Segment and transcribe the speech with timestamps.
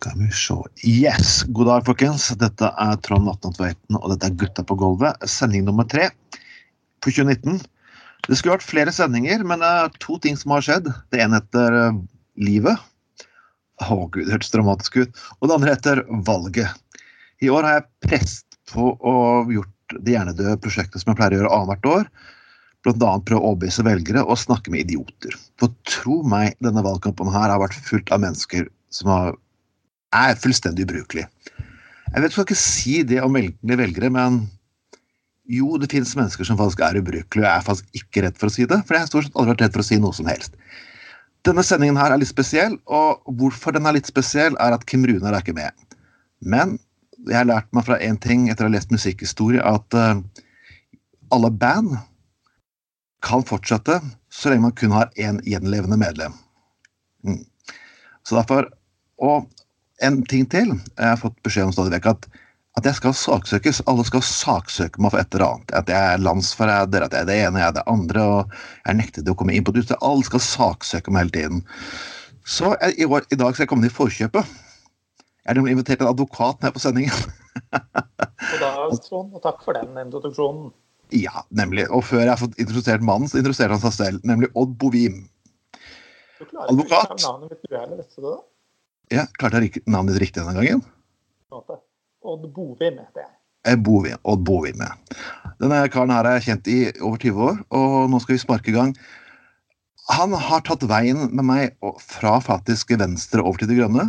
[0.00, 0.54] Skal vi se
[0.88, 1.42] Yes!
[1.52, 2.30] God dag, folkens.
[2.40, 5.26] Dette er Trond Atnan Tveiten, og dette er Gutta på gulvet.
[5.28, 6.06] Sending nummer tre
[7.04, 7.58] på 2019.
[8.24, 10.88] Det skulle vært flere sendinger, men det er to ting som har skjedd.
[11.12, 11.98] Det ene heter uh,
[12.40, 12.80] Livet.
[13.84, 15.20] Å gud, det hørtes dramatisk ut.
[15.36, 17.04] Og det andre heter Valget.
[17.44, 19.14] I år har jeg presset på å
[19.52, 22.10] gjort det hjernedøde prosjektet som jeg pleier å gjøre annethvert år.
[22.88, 25.36] Blant annet prøve å overbevise velgere og snakke med idioter.
[25.60, 29.40] For tro meg, denne valgkampen her har vært fullt av mennesker som har
[30.16, 31.26] er fullstendig ubrukelig.
[32.10, 34.40] Jeg vet, jeg skal ikke si det om velgere, men
[35.50, 38.50] jo, det finnes mennesker som faktisk er ubrukelige, og jeg er faktisk ikke redd for
[38.50, 38.80] å si det.
[38.86, 40.58] For jeg har stort sett aldri vært redd for å si noe som helst.
[41.46, 45.06] Denne sendingen her er litt spesiell, og hvorfor den er litt spesiell, er at Kim
[45.08, 45.86] Runar er ikke med.
[46.42, 46.76] Men
[47.26, 50.20] jeg har lært meg fra én ting etter å ha lest musikkhistorie, at uh,
[51.34, 51.96] alle band
[53.24, 53.98] kan fortsette
[54.32, 56.36] så lenge man kun har én gjenlevende medlem.
[57.26, 57.42] Mm.
[58.24, 58.70] Så derfor,
[59.20, 59.44] Og
[60.06, 60.72] en ting til.
[60.96, 62.28] Jeg har fått beskjed om stadig vekk at,
[62.78, 63.82] at jeg skal saksøkes.
[63.90, 65.74] Alle skal saksøke meg for et eller annet.
[65.82, 68.24] At jeg er landsforræder, at jeg er det ene, jeg er det andre.
[68.24, 68.56] og
[68.86, 69.86] Jeg nektet å komme inn på det.
[70.00, 71.64] Alle skal saksøke meg hele tiden.
[72.48, 74.58] Så jeg, i, år, i, dag skal jeg komme i forkjøpet.
[75.40, 77.32] Jeg har invitert en advokat med på sendingen.
[77.74, 78.70] og da,
[79.06, 80.70] Trond, og takk for den introduksjonen.
[81.16, 81.88] Ja, nemlig.
[81.90, 85.24] Og før jeg har fått introdusert mannen, så introduserte han seg selv, nemlig Odd Bovim.
[86.38, 87.16] Du klarer Advokat.
[87.24, 88.36] Navnet mitt uærlig, vet du det?
[89.10, 90.84] Ja, Klarte jeg navnet ditt riktig denne gangen?
[91.50, 93.30] Odd Bovim heter jeg.
[93.66, 94.94] Eh, Bovim, Odd Bovim, ja.
[95.60, 98.70] Denne karen her er jeg kjent i over 20 år, og nå skal vi sparke
[98.72, 98.94] i gang.
[100.10, 104.08] Han har tatt veien med meg fra faktisk venstre over til det grønne.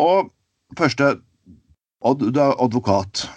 [0.00, 0.30] Og
[0.78, 1.16] første
[2.02, 3.28] Odd, du er advokat.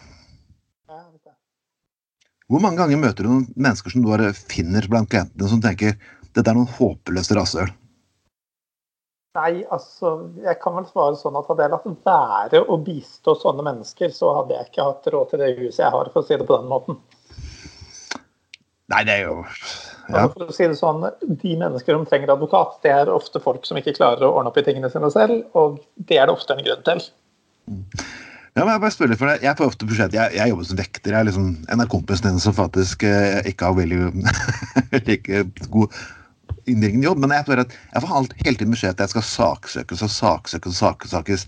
[2.50, 5.96] Hvor mange ganger møter du noen mennesker som du bare finner blant klientene som tenker
[6.36, 7.70] dette er noen håpløse rasshøl?
[9.36, 10.14] Nei, altså,
[10.46, 14.32] jeg kan vel svare sånn at hadde jeg latt være å bistå sånne mennesker, så
[14.38, 16.56] hadde jeg ikke hatt råd til det huset jeg har, for å si det på
[16.56, 17.02] den måten.
[18.94, 20.22] Nei, det er jo ja.
[20.22, 21.08] altså, For å si det sånn,
[21.42, 24.60] De mennesker som trenger advokat, det er ofte folk som ikke klarer å ordne opp
[24.62, 27.02] i tingene sine selv, og det er det ofte en grunn til.
[28.56, 29.40] Ja, men Jeg bare spør litt for det.
[29.44, 31.12] Jeg får ofte budsjett, jeg, jeg jobber som vekter.
[31.12, 34.14] Jeg er liksom en av kompisene som faktisk eh, ikke har veldig
[35.10, 35.42] like
[35.74, 35.98] god
[36.72, 40.06] innvirkende jobb, men jeg, at jeg får alt, hele tiden beskjed at jeg skal saksøkes
[40.06, 41.46] og saksøkes og saksøkes.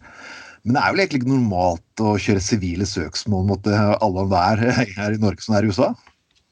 [0.67, 4.31] Men det er vel egentlig ikke normalt å kjøre sivile søksmål mot eh, alle og
[4.33, 4.63] hver
[4.97, 5.93] her i Norge som er i USA?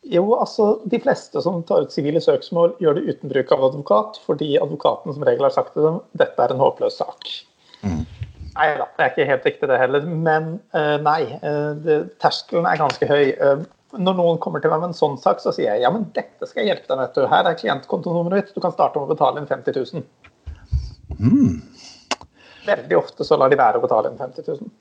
[0.06, 4.20] Jo, altså De fleste som tar ut sivile søksmål, gjør det uten bruk av advokat,
[4.28, 7.32] fordi advokaten som regel har sagt til dem dette er en håpløs sak.
[7.82, 8.04] Mm.
[8.56, 10.06] Nei da, det er ikke helt riktig det heller.
[10.08, 13.34] Men uh, nei, uh, terskelen er ganske høy.
[13.42, 16.08] Uh, når noen kommer til meg med en sånn sak, så sier jeg ja, men
[16.16, 17.20] dette skal jeg hjelpe deg med.
[17.32, 18.56] Her er klientkontonummeret ditt.
[18.56, 20.06] Du kan starte med å betale inn 50 000.
[21.20, 21.62] Mm.
[22.66, 24.74] Veldig ofte så lar de være å betale inn 50 000.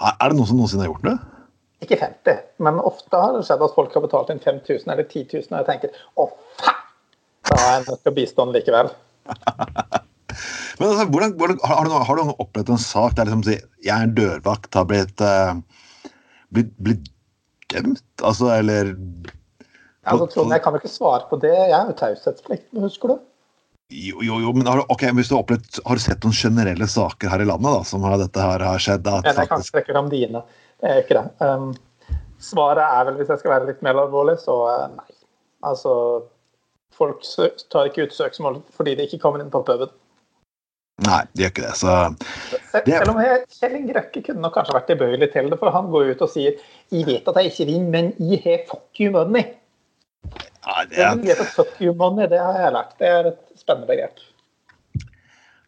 [0.00, 1.16] Er det noen som noensinne har gjort det?
[1.84, 5.22] Ikke 50, men ofte har det skjedd at folk har betalt inn 5000 eller 10
[5.32, 6.26] 000, og jeg tenker å
[6.60, 6.82] faen,
[7.50, 8.90] da er jeg nødt til å bistå den likevel.
[10.78, 14.04] men altså, hvordan, hvordan, har, du, har, du, opplevd en sak der liksom, jeg er
[14.04, 16.12] en dørvakt, har blitt, uh,
[16.52, 17.08] blitt, blitt
[17.72, 18.04] dømt?
[18.22, 21.52] Altså, eller ja, altså, Trond, Jeg kan jo ikke svare på det.
[21.52, 23.18] Jeg er jo taushetsplikt, husker du?
[23.90, 26.36] Jo, jo, jo, men har du, okay, hvis du har, opplevd, har du sett noen
[26.38, 29.08] generelle saker her i landet da, som har, dette her har skjedd?
[29.10, 30.42] At, jeg kan ikke trekke fram dine.
[30.80, 31.24] Det er ikke det.
[31.42, 31.72] Um,
[32.40, 35.08] svaret er vel, hvis jeg skal være litt mer alvorlig, så uh, nei.
[35.66, 35.92] Altså,
[36.96, 37.26] folk
[37.72, 39.90] tar ikke ut søksmål fordi de ikke kommer inn på puben.
[41.06, 41.76] Nei, de gjør ikke det.
[41.80, 41.92] Så
[42.84, 42.92] det...
[42.92, 43.20] Selv om
[43.56, 46.32] Kjell Inge Røkke kunne nok kanskje vært tilbøyelig til det, for han går ut og
[46.32, 46.58] sier
[46.92, 49.46] jeg vet at jeg ikke vinner, men jeg har fuck you money.
[50.66, 51.40] Ja, det, er...
[51.40, 52.92] at fuck you money, det har jeg lært.
[53.00, 54.20] Det er et spennende begrep.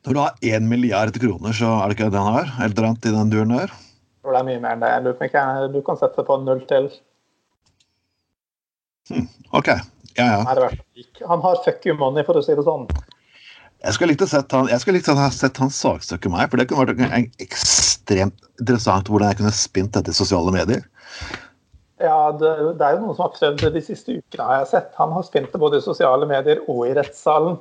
[0.03, 2.53] Når du har én milliard kroner, så er det ikke det han har?
[2.67, 3.73] Eller annet i den duren der?
[4.23, 5.73] Det er mye mer enn det.
[5.73, 6.91] Du kan sette det på null til.
[9.11, 9.73] Hmm, OK.
[10.19, 10.69] Ja, ja.
[11.31, 12.85] Han har fuck you money, for å si det sånn.
[13.83, 16.51] Jeg skulle likt å sett han, jeg skulle likt å ha sett han saksøke meg,
[16.51, 20.85] for det kunne vært ekstremt interessant hvordan jeg kunne spint dette i sosiale medier.
[22.03, 24.71] Ja, det, det, er jo noen som har prøvd det de siste ukene, har jeg
[24.73, 24.95] sett.
[24.99, 27.59] Han har spint det både i sosiale medier og i rettssalen.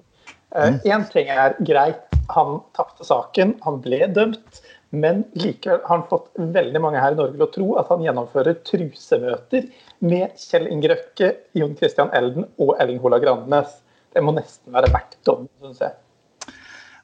[0.57, 1.05] Én mm.
[1.05, 4.61] uh, ting er greit, han tapte saken, han ble dømt.
[4.91, 8.01] Men likevel har han fått veldig mange her i Norge til å tro at han
[8.03, 9.69] gjennomfører trusemøter
[10.03, 13.77] med Kjell Inge Røkke, Jon Christian Elden og Ellen Hola Grandnes.
[14.11, 15.95] Det må nesten være verdt dommen, syns jeg.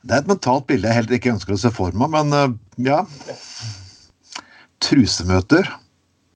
[0.08, 2.56] Det er et mentalt bilde jeg helt ikke ønsker å se for meg, men uh,
[2.80, 3.02] ja.
[4.84, 5.68] Trusemøter.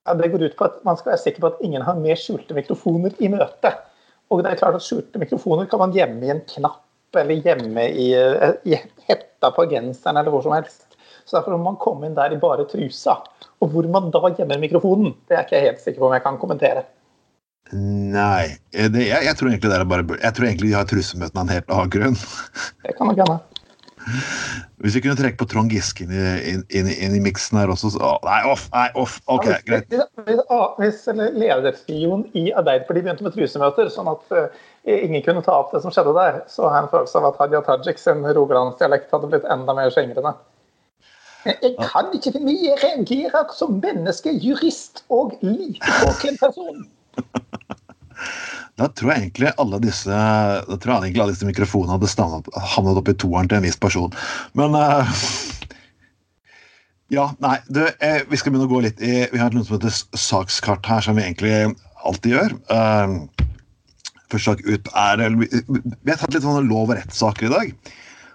[0.03, 2.19] Ja, Det går ut på at man skal være sikker på at ingen har mer
[2.19, 3.79] skjulte mikrofoner i møtet.
[4.31, 7.83] Og det er klart at Skjulte mikrofoner kan man gjemme i en knapp eller gjemme
[7.99, 8.77] i, i
[9.07, 10.87] hetta på genseren eller hvor som helst.
[11.27, 13.17] Så derfor må man komme inn der i bare trusa.
[13.61, 16.25] Og hvor man da gjemmer mikrofonen, det er ikke jeg helt sikker på om jeg
[16.25, 16.85] kan kommentere.
[17.71, 21.39] Nei, det, jeg, jeg, tror egentlig det er bare Jeg tror egentlig de har trusemøtene
[21.39, 22.17] av en helt annen grunn.
[22.83, 23.37] Det kan nok hende.
[24.81, 27.71] Hvis vi kunne trekke på Trond Giske inn i, inn, inn, inn i miksen her
[27.71, 28.67] også, så Nei, off!
[28.73, 29.19] Nei, off!
[29.31, 29.97] OK, ja, hvis, greit.
[30.25, 35.75] Hvis, hvis ledertrioen i Arbeiderpartiet begynte med trusemøter, sånn at uh, ingen kunne ta opp
[35.75, 39.13] det som skjedde der, så har jeg en følelse av at Hadia Tajik sin rogalandsdialekt
[39.13, 40.33] hadde blitt enda mer skjengrende.
[41.45, 46.83] Jeg kan ikke finne Jeg reagerer som menneske, jurist og lite påkledd person.
[48.79, 52.47] Da tror jeg egentlig alle disse da tror jeg egentlig alle disse mikrofonene hadde stannet,
[52.73, 54.13] havnet opp i toeren til en viss person.
[54.57, 55.23] Men uh,
[57.11, 59.75] Ja, nei, du, eh, vi skal begynne å gå litt i Vi har noe som
[59.75, 61.75] heter sakskart her, som vi egentlig
[62.07, 62.55] alltid gjør.
[62.71, 63.43] Uh,
[64.31, 67.73] første sak ut er Vi, vi har tatt litt sånne lov- og rettssaker i dag,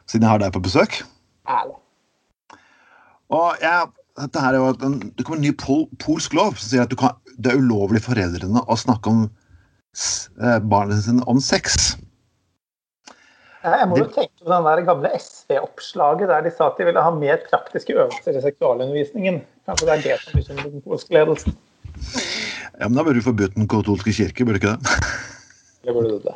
[0.04, 1.00] siden jeg har deg på besøk.
[1.48, 1.78] Ærlig.
[3.34, 3.88] Og jeg,
[4.20, 6.94] dette her er jo en, Det kommer en ny pol, polsk lov som sier at
[7.00, 9.26] kan, det er ulovlig for foreldrene å snakke om
[9.96, 11.96] Eh, sitt om sex.
[13.66, 17.02] Jeg må jo tenke på den der gamle SV-oppslaget der de sa at de ville
[17.02, 19.40] ha mer praktiske øvelser i seksualundervisningen.
[19.66, 21.56] Kanskje det er det som bekymrer den polske ledelsen.
[22.76, 24.98] Ja, men da burde du forbudt Den katolske kirke, burde du ikke det?
[25.86, 26.34] Det burde du det.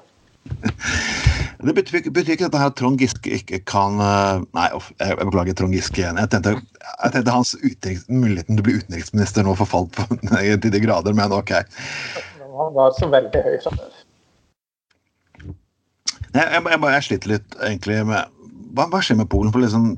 [1.60, 4.68] Det betyr, betyr, ikke at Trond Giske ikke kan eh, Nei,
[5.02, 6.20] jeg beklager Trond Giske igjen.
[6.22, 6.54] Jeg tenkte,
[6.86, 10.06] jeg tenkte hans utenriks, muligheten til å bli utenriksminister nå forfalt på,
[10.62, 11.52] til de grader, men OK.
[12.60, 13.98] Han var så veldig høy fra før.
[16.30, 18.38] Jeg, jeg, jeg, jeg, sliter litt egentlig med
[18.76, 19.50] Hva, hva skjer med Polen?
[19.50, 19.88] For liksom,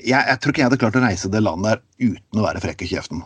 [0.00, 2.62] jeg, jeg, tror ikke jeg hadde klart å reise det landet der uten å være
[2.64, 3.22] frekk i kjeften.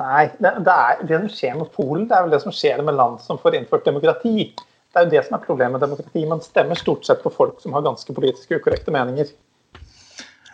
[0.00, 2.82] Nei, det, det, er, det som skjer med Polen, det er vel det som skjer
[2.84, 4.50] med land som får innført demokrati.
[4.52, 6.24] Det er jo det som er problemet med demokrati.
[6.28, 9.32] Man stemmer stort sett på folk som har ganske politisk ukorrekte meninger.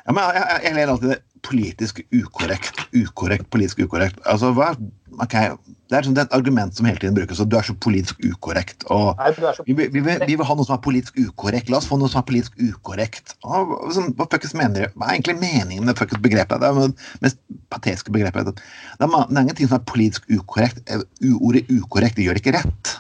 [0.03, 2.81] Ja, men jeg, jeg, ler alltid det politisk ukorrekt.
[2.95, 4.19] Ukorrekt, politisk ukorrekt.
[4.27, 4.73] Altså, hva,
[5.21, 5.53] okay.
[5.93, 7.41] Det er sånn, det er et argument som hele tiden brukes.
[7.43, 8.87] og Du er så politisk ukorrekt.
[8.89, 9.67] og Nei, så...
[9.67, 11.69] Vi, vi, vi, vi, vil ha noe som er politisk ukorrekt.
[11.69, 13.35] La oss få noe som er politisk ukorrekt.
[13.45, 16.63] Hva, hva fuckings mener Hva er egentlig meningen med fuckings begrepet?
[16.63, 17.41] Det er det mest
[17.75, 18.55] patetiske begrepet.
[18.55, 18.65] Det
[19.05, 20.81] er, det er ingenting som er politisk ukorrekt.
[21.37, 22.95] Ordet ukorrekt det gjør det ikke rett.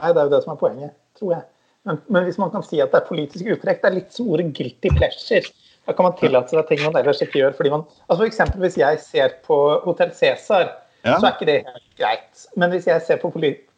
[0.00, 1.44] Nei, det er jo det som er poenget, tror jeg.
[1.88, 4.30] Men, men hvis man kan si at det er politisk ukorrekt, det er litt som
[4.32, 5.52] ordet 'guilty pleasure'.
[5.86, 7.56] Da kan man tillate seg ting man ellers ikke gjør.
[7.58, 10.70] fordi man, altså for Hvis jeg ser på Hotell Cæsar,
[11.04, 11.18] ja.
[11.18, 12.44] så er ikke det helt greit.
[12.58, 13.30] Men hvis jeg ser på,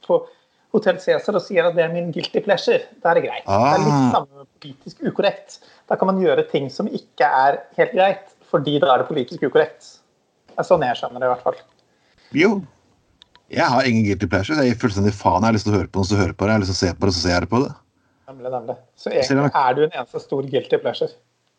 [0.07, 0.19] på
[0.75, 3.47] Hotell Cæsar og sier at det er min guilty pleasure, da er det greit.
[3.47, 3.67] Ah.
[3.67, 4.07] Det er litt ah.
[4.17, 5.59] samme politisk ukorrekt.
[5.91, 9.47] Da kan man gjøre ting som ikke er helt greit, fordi da er det politisk
[9.47, 9.97] ukorrekt.
[10.51, 11.61] Det er sånn jeg skjønner det, i hvert fall.
[12.35, 12.51] Jo.
[13.55, 14.59] Jeg har ingen guilty pleasure.
[14.63, 15.43] Jeg gir fullstendig faen.
[15.43, 16.53] Jeg har lyst til å høre på noe, så hører på det.
[16.53, 17.71] Jeg har lyst til å se på det, så ser jeg på det.
[18.25, 18.77] Nemlig, nemlig.
[18.99, 21.13] Så egentlig er du en eneste stor guilty pleasure.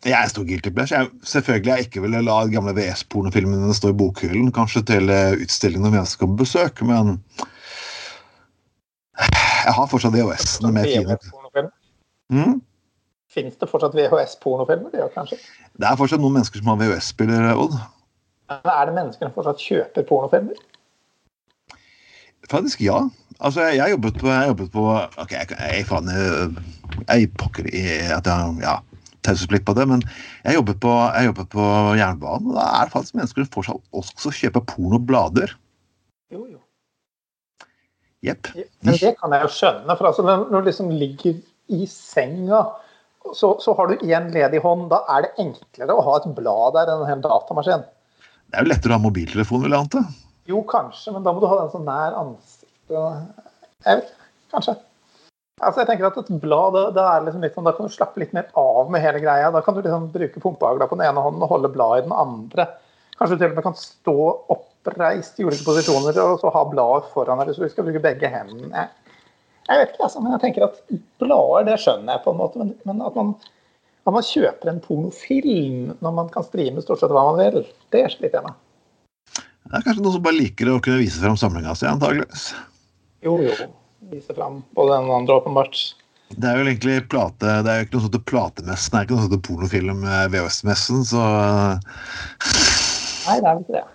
[0.06, 1.00] Jeg er stor guilty pleasure.
[1.00, 5.88] Jeg, selvfølgelig jeg ikke ville la gamle VS-pornofilmene stå i bokhyllen, kanskje til eh, utstillingen
[5.88, 7.16] når vi skal på besøk, men
[9.16, 11.18] jeg har fortsatt VHS-ene med fine.
[12.30, 12.62] Mm?
[13.34, 14.94] Fins det fortsatt VHS-pornofilmer?
[14.94, 15.40] Det, kanskje?
[15.74, 17.78] det er fortsatt noen mennesker som har VHS-spiller, Odd.
[18.52, 20.60] Men er det mennesker som fortsatt kjøper pornofilmer?
[22.52, 23.08] Faktisk ja.
[23.40, 26.12] Altså, jeg, jeg jobbet på, jeg jobbet på OK, jeg, jeg, faen
[27.10, 28.84] Jeg pokker i at jeg Ja
[29.25, 30.04] taushetsplikt på det, men
[30.45, 31.65] jeg jobber på, jeg jobber på
[32.00, 35.55] jernbanen, og da er det faktisk mennesker som fortsatt også kjøper pornoblader.
[36.34, 36.62] Jo, jo.
[38.25, 38.50] Jepp.
[38.86, 39.98] Men det kan jeg jo skjønne.
[39.98, 41.38] for altså, Når du liksom ligger
[41.75, 42.63] i senga,
[43.34, 44.88] så, så har du én ledig hånd.
[44.94, 47.86] Da er det enklere å ha et blad der enn en hel datamaskin.
[48.46, 50.03] Det er jo lettere å ha mobiltelefon, vil jeg anta?
[50.50, 53.48] Jo, kanskje, men da må du ha den så nær ansiktet.
[53.86, 54.12] Jeg vet,
[54.53, 54.75] kanskje.
[55.64, 58.34] Altså jeg tenker at Et blad da, da, liksom sånn, da kan du slappe litt
[58.36, 59.54] mer av med hele greia.
[59.56, 62.16] Da kan du liksom bruke pumpeagla på den ene hånden og holde bladet i den
[62.16, 62.68] andre.
[63.16, 64.18] Kanskje du til og med kan stå
[64.52, 68.32] oppreist i ulike posisjoner og så ha bladet foran deg Så du skal bruke begge
[68.34, 68.90] hendene.
[69.66, 70.82] Jeg vet ikke, altså, men jeg tenker at
[71.24, 72.60] blader det skjønner jeg på en måte.
[72.60, 73.32] Men, men at, man,
[74.04, 77.64] at, man, kjøper en pornofilm når man kan streame stort sett hva man vil,
[77.96, 78.60] det sliter jeg med.
[79.40, 82.52] Det er kanskje noen som bare liker å kunne vise frem samlinga si, antageligvis.
[83.24, 83.56] Jo, jo
[84.12, 85.82] vise fram både den andre, åpenbart.
[86.36, 89.18] Det er jo egentlig plate, det er jo ikke noe sånt platemessen, det er ikke
[89.18, 91.26] noe sånt pornofilm VHS-messen, så
[93.26, 93.86] Nei, det er vel ikke det.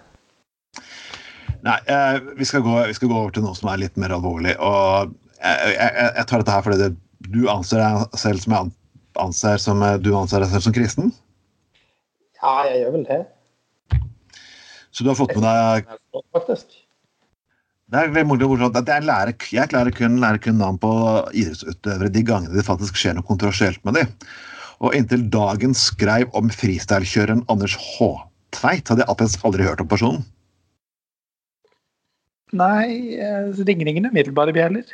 [1.66, 4.14] Nei, eh, vi, skal gå, vi, skal gå, over til noe som er litt mer
[4.16, 4.54] alvorlig.
[4.58, 6.92] og Jeg, jeg, jeg tar dette her fordi det,
[7.28, 8.72] du anser deg selv som jeg
[9.20, 11.12] anser som du anser deg selv som kristen?
[12.40, 13.20] Ja, jeg gjør vel det.
[14.90, 15.92] Så du har fått med deg
[16.34, 16.78] Faktisk.
[17.90, 20.90] Det er veldig morsomt at jeg, lærer, jeg klarer kun lære kun navn på
[21.34, 24.12] idrettsutøvere de gangene det faktisk skjer noe kontroversielt med dem.
[24.80, 28.12] Og inntil dagen skrev om freestylekjøreren Anders H.
[28.54, 30.22] Tveit, hadde jeg aldri hørt om personen.
[32.56, 33.18] Nei,
[33.58, 34.86] det ringer ingen umiddelbare bjeller.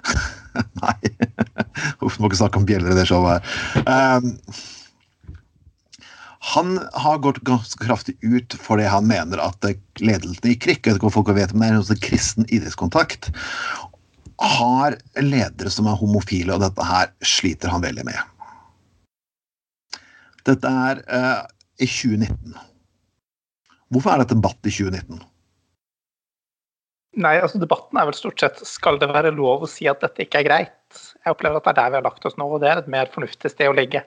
[0.82, 0.96] Nei.
[2.04, 3.84] Uff, må ikke snakke om bjeller i det showet her.
[3.86, 4.32] Um,
[6.40, 9.66] han har gått ganske kraftig ut fordi han mener at
[10.00, 13.28] ledelsen i KRIK jeg vet ikke om folk vet, men det er en kristen idrettskontakt,
[14.40, 18.20] har ledere som er homofile, og dette her sliter han veldig med.
[20.48, 21.42] Dette er uh,
[21.76, 22.56] i 2019.
[23.92, 25.20] Hvorfor er det debatt i 2019?
[27.20, 30.24] Nei, altså Debatten er vel stort sett skal det være lov å si at dette
[30.24, 31.00] ikke er greit.
[31.20, 32.90] Jeg opplever at det er der vi har lagt oss nå, og det er et
[32.92, 34.06] mer fornuftig sted å ligge.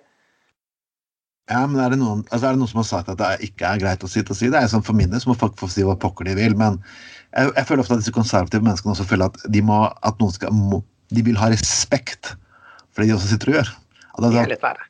[1.51, 3.67] Ja, men er det, noen, altså er det noen som har sagt at det ikke
[3.67, 4.61] er greit å si, å si det?
[4.61, 6.55] Er sånn For min del må folk få si hva pokker de vil.
[6.59, 6.79] Men
[7.33, 10.35] jeg, jeg, føler ofte at disse konservative menneskene også føler at de, må, at noen
[10.35, 10.79] skal, må,
[11.11, 12.31] de vil ha respekt
[12.93, 13.73] for det de også sitter og gjør.
[14.13, 14.87] At, det er litt verre.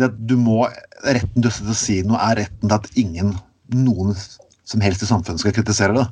[0.00, 0.62] Det, du må,
[1.04, 3.34] retten til å si noe er retten til at ingen,
[3.74, 4.14] noen
[4.70, 6.06] som helst i samfunnet skal kritisere det.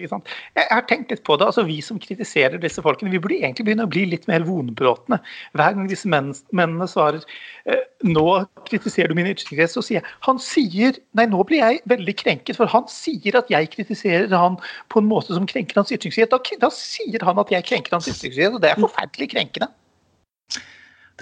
[0.00, 1.46] Jeg har tenkt litt på det.
[1.50, 5.18] altså Vi som kritiserer disse folkene, vi burde egentlig begynne å bli litt mer vonbrotne.
[5.58, 7.24] Hver gang disse mennene svarer
[7.66, 8.24] eh, nå
[8.68, 12.56] kritiserer du min ytringsfrihet, så sier jeg han sier Nei, nå blir jeg veldig krenket,
[12.58, 14.56] for han sier at jeg kritiserer han
[14.92, 16.32] på en måte som krenker hans ytringsfrihet.
[16.32, 19.68] Da, da sier han at jeg krenker hans ytringsfrihet, og det er forferdelig krenkende.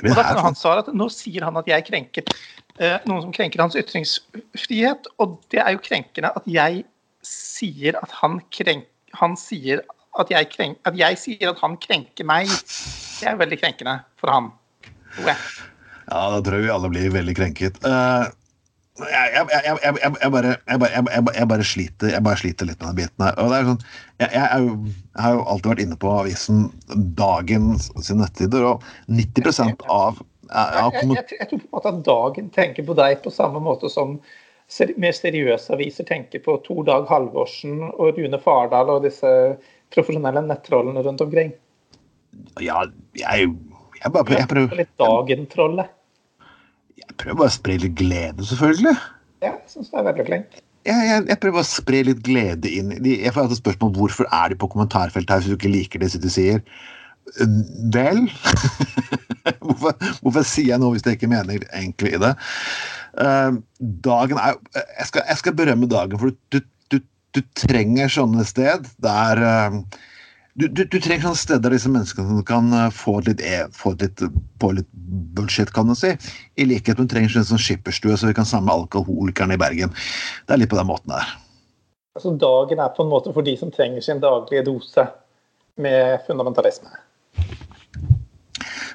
[0.01, 2.25] Og da kan han svare at nå sier han at jeg krenker
[2.79, 6.85] eh, noen som krenker hans ytringsfrihet, og det er jo krenkende at jeg
[7.27, 9.83] sier at han krenker Han sier
[10.21, 12.51] at jeg, krenk, at jeg sier at han krenker meg.
[12.51, 14.51] Det er veldig krenkende for han,
[15.19, 15.35] Okay.
[16.11, 17.79] Ja, da tror jeg vi alle blir veldig krenket.
[17.83, 18.27] Uh,
[19.01, 23.39] jeg, jeg, jeg, jeg, bare, bare sliter, jeg bare sliter litt med den biten her.
[23.41, 23.85] Og det er sånn,
[24.21, 24.91] jeg,
[25.25, 26.67] har jo alltid vært inne på avisen
[27.19, 32.97] Dagen sine nettsider, og 90% av jeg, tror på en måte at Dagen tenker på
[32.99, 34.17] deg på samme måte som
[35.03, 39.31] mer seriøse aviser tenker på Tor Dag Halvorsen og Rune Fardal og disse
[39.95, 41.53] profesjonelle nettrollene rundt omkring?
[42.63, 42.85] Ja,
[43.19, 43.51] jeg,
[43.99, 45.91] jeg bare jeg prøver Litt Dagen-trollet?
[47.01, 48.95] Jeg prøver bare å spre litt glede, selvfølgelig.
[49.43, 50.61] Ja, jeg syns det er veldig flink.
[50.87, 54.49] Jeg, jeg, jeg, prøver å spre litt glede inn Jeg får alltid spørsmål hvorfor er
[54.49, 56.63] de på kommentarfeltet her hvis du ikke liker det de sier.
[57.95, 58.25] Vel
[59.65, 62.35] hvorfor, hvorfor, sier jeg noe hvis jeg ikke mener egentlig i det?
[63.15, 63.59] Uh,
[64.07, 66.61] dagen er jeg skal, jeg skal, berømme dagen, for du,
[66.91, 67.01] du,
[67.35, 69.81] du trenger sånne sted der uh,
[70.61, 74.23] du, du, trenger sånne steder der disse menneskene kan eh, få litt, e, få litt
[74.61, 74.89] på litt
[75.37, 76.11] bullshit, kan du si.
[76.61, 79.95] I likhet med du trenger en sånn skipperstue, så vi kan samle alkoholikerne i Bergen.
[80.47, 81.31] Det er litt på den måten der.
[82.19, 85.07] Altså Dagen er på en måte for de som trenger sin daglige dose
[85.81, 86.91] med fundamentalisme.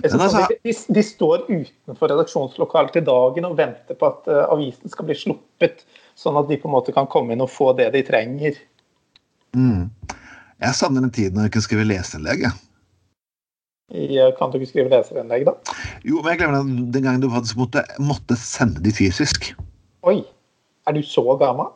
[0.03, 5.07] Altså, de, de, står utenfor redaksjonslokalet til dagen og venter på at uh, avisen skal
[5.07, 5.85] bli sluppet,
[6.19, 8.59] sånn at de på en måte kan komme inn og få det de trenger.
[9.55, 9.87] Mm.
[10.61, 12.45] Jeg savner den tiden da jeg kunne skrive leserinnlegg.
[14.37, 15.55] Kan du ikke skrive leserinnlegg, da?
[16.03, 19.53] Jo, men jeg glemmer den gangen du faktisk måtte, måtte sende de fysisk.
[20.05, 20.19] Oi.
[20.85, 21.71] Er du så gammel?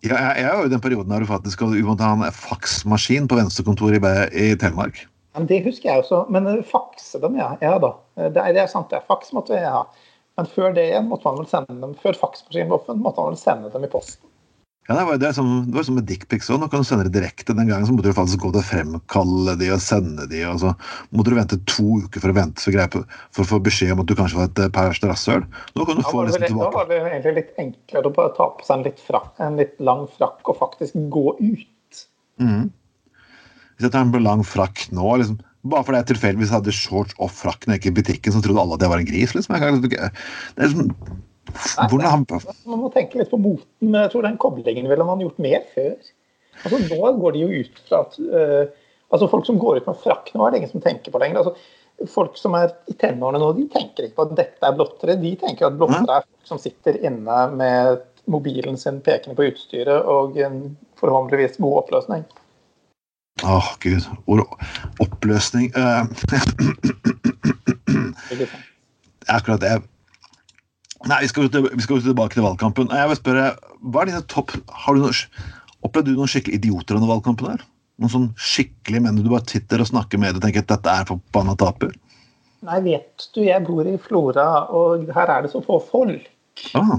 [0.00, 3.28] Ja, jeg, jeg er jo i den perioden der du faktisk måtte ha en faksmaskin
[3.28, 5.02] på venstrekontoret i, i Telemark.
[5.36, 6.24] Men det husker jeg også.
[6.32, 7.52] Men eh, fakse dem, ja.
[7.62, 7.94] ja da.
[8.18, 9.02] Eh, det er, det er sant, det.
[9.10, 9.84] Faks måtte vi ha.
[10.38, 13.34] Men før det igjen måtte man vel sende dem, før faksmaskinen var offentlig, måtte man
[13.34, 14.26] vel sende dem i posten.
[14.88, 16.58] Ja, Det var, det som, det var som med dickpics òg.
[16.58, 17.54] Nå kan du sende det direkte.
[17.54, 20.58] Den gangen så måtte du faktisk gå til å fremkalle de og sende de, og
[20.64, 20.72] så
[21.14, 23.04] måtte du vente to uker for å vente for, greie,
[23.36, 25.46] for å få beskjed om at du kanskje var et eh, rasshøl.
[25.76, 26.72] Nå kan du få det tilbake.
[26.72, 29.60] Da var det egentlig litt enklere å bare ta på seg en litt, frakk, en
[29.60, 32.04] litt lang frakk og faktisk gå ut.
[32.42, 32.70] Mm.
[33.80, 35.38] Hvis jeg tar en lang frakk nå, liksom,
[35.72, 38.60] bare fordi jeg tilfeldigvis hadde shorts og frakk når jeg gikk i butikken, så trodde
[38.60, 39.32] alle at jeg var en gris.
[39.32, 39.56] liksom.
[39.56, 40.90] Kan, det er liksom
[41.88, 42.26] hvordan.
[42.68, 45.64] Man må tenke litt på moten, men jeg tror den koblingen ville man gjort mer
[45.72, 45.96] før.
[46.60, 50.00] Altså Nå går de jo ut fra at uh, altså Folk som går ut med
[50.02, 51.40] frakk nå, er det ingen som tenker på lenger.
[51.40, 55.16] altså Folk som er i tenårene nå, de tenker ikke på at dette er blottere.
[55.20, 60.06] De tenker at blottere er folk som sitter inne med mobilen sin pekende på utstyret
[60.08, 60.62] og en
[61.00, 62.24] forhåpentligvis god oppløsning.
[63.40, 64.04] Å, oh, gud.
[64.28, 64.42] Ord
[65.00, 66.04] oppløsning uh,
[69.36, 69.78] Akkurat det.
[71.08, 72.90] Nei, vi skal, vi skal tilbake til valgkampen.
[72.92, 73.46] Jeg vil spørre,
[73.80, 74.52] hva er dine topp
[74.84, 75.16] har du noe,
[75.80, 77.54] Opplevde du noen skikkelig idioter under valgkampen?
[77.54, 77.62] der?
[78.00, 81.08] Noen sånn skikkelig menn du bare sitter og snakker med og tenker at dette er
[81.08, 81.94] forbanna taper?
[82.68, 86.26] Nei, vet du, jeg bor i Flora, og her er det så få folk.
[86.76, 86.98] Ah.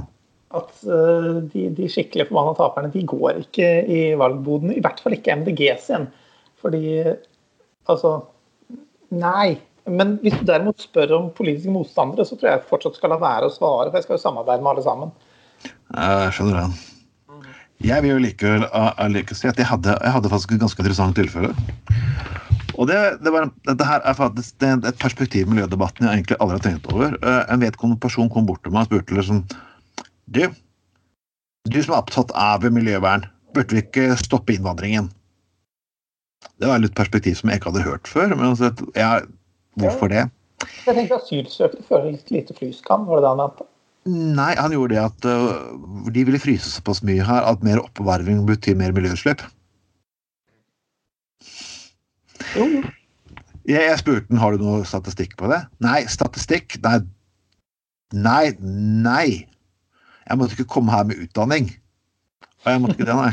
[0.58, 4.74] At uh, de, de skikkelig forbanna taperne de går ikke i valgboden.
[4.74, 6.10] I hvert fall ikke MDG sin.
[6.62, 6.86] Fordi
[7.90, 8.22] altså
[9.12, 9.60] Nei.
[9.90, 13.50] Men hvis du derimot spør om politiske motstandere, så tror jeg fortsatt skal la være
[13.50, 15.14] å svare, for jeg skal jo samarbeide med alle sammen.
[15.66, 16.76] Jeg skjønner den.
[17.82, 18.66] Jeg vil jo likevel
[19.10, 21.50] like si at jeg hadde, jeg hadde faktisk et ganske interessant tilfelle.
[22.78, 26.22] Og det, det var, dette her er faktisk det er et perspektiv i miljødebatten jeg
[26.22, 27.18] egentlig aldri har tenkt over.
[27.18, 29.42] Eh, en vedkommende person kom bort til meg og spurte liksom
[30.32, 30.46] Du,
[31.68, 33.26] du som er opptatt av miljøvern,
[33.56, 35.10] burde vi ikke stoppe innvandringen?
[36.62, 38.36] Det var et perspektiv som jeg ikke hadde hørt før.
[38.36, 39.20] Men altså, ja,
[39.82, 40.28] hvorfor det?
[40.86, 43.68] Jeg tenkte Asylsøkere føler litt lite flyskam, var det det han mente?
[44.12, 48.44] Nei, han gjorde det at uh, de ville fryse såpass mye her at mer oppvarming
[48.48, 49.44] betyr mer miljøutslipp.
[52.58, 52.82] Jo, jo.
[53.70, 55.62] Jeg, jeg spurte han har du noe statistikk på det.
[55.86, 56.80] Nei, statistikk?
[56.82, 56.98] Nei,
[58.14, 58.48] nei.
[59.06, 59.28] nei.
[60.26, 61.70] Jeg måtte ikke komme her med utdanning.
[62.66, 63.32] Og jeg måtte ikke det, nei.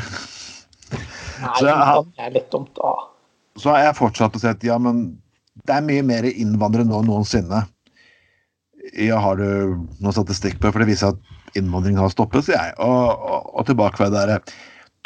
[1.38, 2.94] Nei, så jeg, er litt dumt, da.
[3.58, 5.18] Så har jeg fortsatt å si at ja, men
[5.66, 7.64] det er mye mer innvandrere nå enn noensinne.
[8.96, 9.48] Ja, har du
[10.00, 10.74] noen statistikk på det?
[10.74, 12.76] For det viser at innvandringen har stoppet, sier jeg.
[12.84, 14.42] Og, og, og tilbake ved det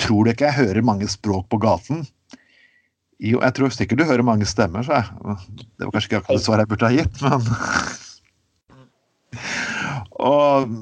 [0.01, 2.01] Tror du ikke jeg hører mange språk på gaten?
[3.23, 5.37] Jo, jeg tror sikkert du hører mange stemmer, sa jeg.
[5.79, 7.41] Det var kanskje ikke akkurat det svaret jeg burde ha gitt, men
[10.23, 10.73] Og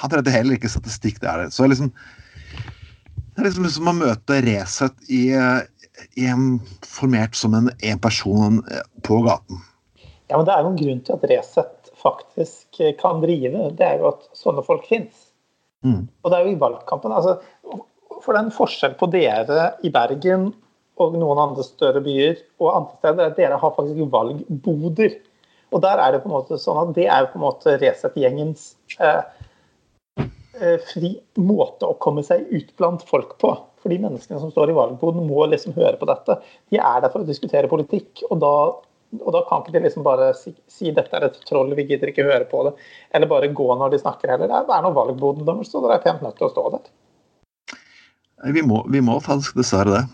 [0.00, 1.54] han redder heller ikke statistikk, det er det.
[1.54, 1.92] Så liksom
[3.34, 8.60] Det er liksom som å møte Resett i, i en, formert som en, en person
[9.06, 9.62] på gaten.
[10.30, 13.70] Ja, men Det er jo en grunn til at Resett faktisk kan drive.
[13.78, 15.30] Det er jo at sånne folk fins.
[15.84, 16.06] Mm.
[16.22, 17.12] Og det er jo i valgkampen.
[17.12, 17.38] altså
[18.22, 20.52] For det er en forskjell på dere i Bergen
[21.02, 25.16] og noen andre større byer og andre steder, at dere har faktisk valgboder.
[25.74, 28.74] Og der er det på en måte sånn at det er på en måte Resett-gjengens
[29.00, 29.43] eh, eh,
[30.88, 33.52] fri måte å komme seg ut blant folk på.
[33.84, 36.38] For de menneskene som står i valgboden, må liksom høre på dette.
[36.72, 38.54] De er der for å diskutere politikk, og da,
[39.20, 42.12] og da kan ikke de liksom bare si, si dette er et troll, vi gidder
[42.12, 42.74] ikke høre på det.
[43.12, 44.48] Eller bare gå når de snakker heller.
[44.48, 46.92] Det er noe valgboden deres, så dere er pent nødt til å stå der.
[48.54, 50.04] Vi må, vi må faktisk dessverre det.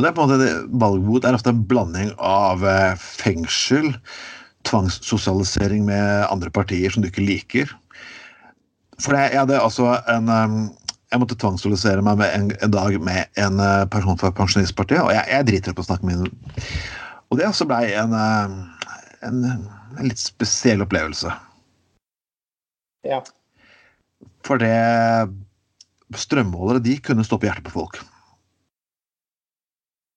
[0.00, 3.90] Og det er på en måte, Valgbot er ofte en blanding av eh, fengsel,
[4.68, 7.72] tvangssosialisering med andre partier som du ikke liker.
[9.00, 10.30] For jeg, jeg hadde altså en
[11.10, 15.24] Jeg måtte tvangssosialisere meg en, en, dag med en eh, person fra Pensjonistpartiet, og jeg,
[15.26, 16.68] jeg driter opp å snakke med henne.
[17.30, 18.60] Og det også blei en, en,
[19.26, 19.40] en,
[20.06, 21.32] litt spesiell opplevelse.
[23.10, 23.18] Ja.
[24.46, 24.70] For det
[26.18, 28.00] Strømmålere de kunne stoppe hjertet på folk.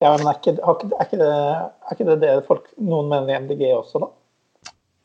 [0.02, 3.42] Ja, men er ikke, er ikke, det, er ikke det det folk, noen mener i
[3.46, 4.10] MDG også, da?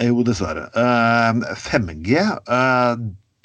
[0.08, 0.64] Jo, dessverre.
[0.74, 2.94] Uh, 5G uh,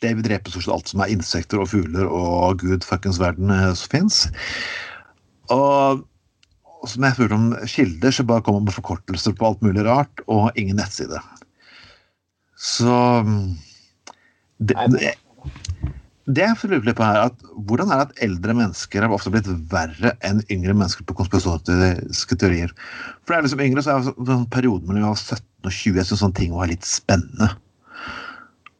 [0.03, 3.53] det vil drepe stort sett alt som er insekter og fugler og gud fuckings verden
[3.53, 4.23] uh, som fins.
[5.53, 6.03] Og,
[6.89, 10.51] som jeg spurte om kilder, så bare kommer med forkortelser på alt mulig rart, og
[10.59, 11.19] ingen nettside.
[12.59, 12.95] Så
[14.63, 15.13] det, det,
[16.31, 19.31] det jeg lurer litt på her, at Hvordan er det at eldre mennesker har ofte
[19.33, 22.71] blitt verre enn yngre mennesker på konspiratoriske teorier?
[23.23, 26.07] For det er liksom yngre så er det en periode mellom 17 og 20 jeg
[26.09, 27.51] syns sånne ting var litt spennende.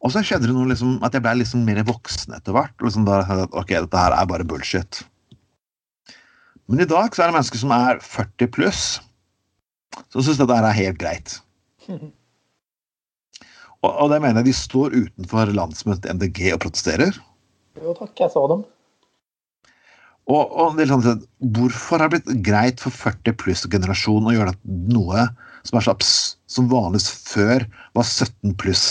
[0.04, 2.74] Og så skjedde det noe liksom, at jeg ble liksom mer voksen etter hvert.
[2.84, 3.22] Liksom da,
[3.56, 5.00] ok, dette her er bare bullshit.
[6.68, 8.82] Men i dag så er det mennesker som er 40 pluss,
[10.12, 11.38] som syns dette her er helt greit.
[13.84, 17.18] Og, og det mener jeg de står utenfor landsmøtet MDG og protesterer.
[17.76, 18.62] Jo takk, jeg så dem.
[20.24, 21.18] Og, og det er sånn,
[21.52, 24.54] Hvorfor har det blitt greit for 40 pluss-generasjonen å gjøre
[24.88, 25.26] noe
[25.68, 28.86] som er så som vanligvis før var 17 pluss?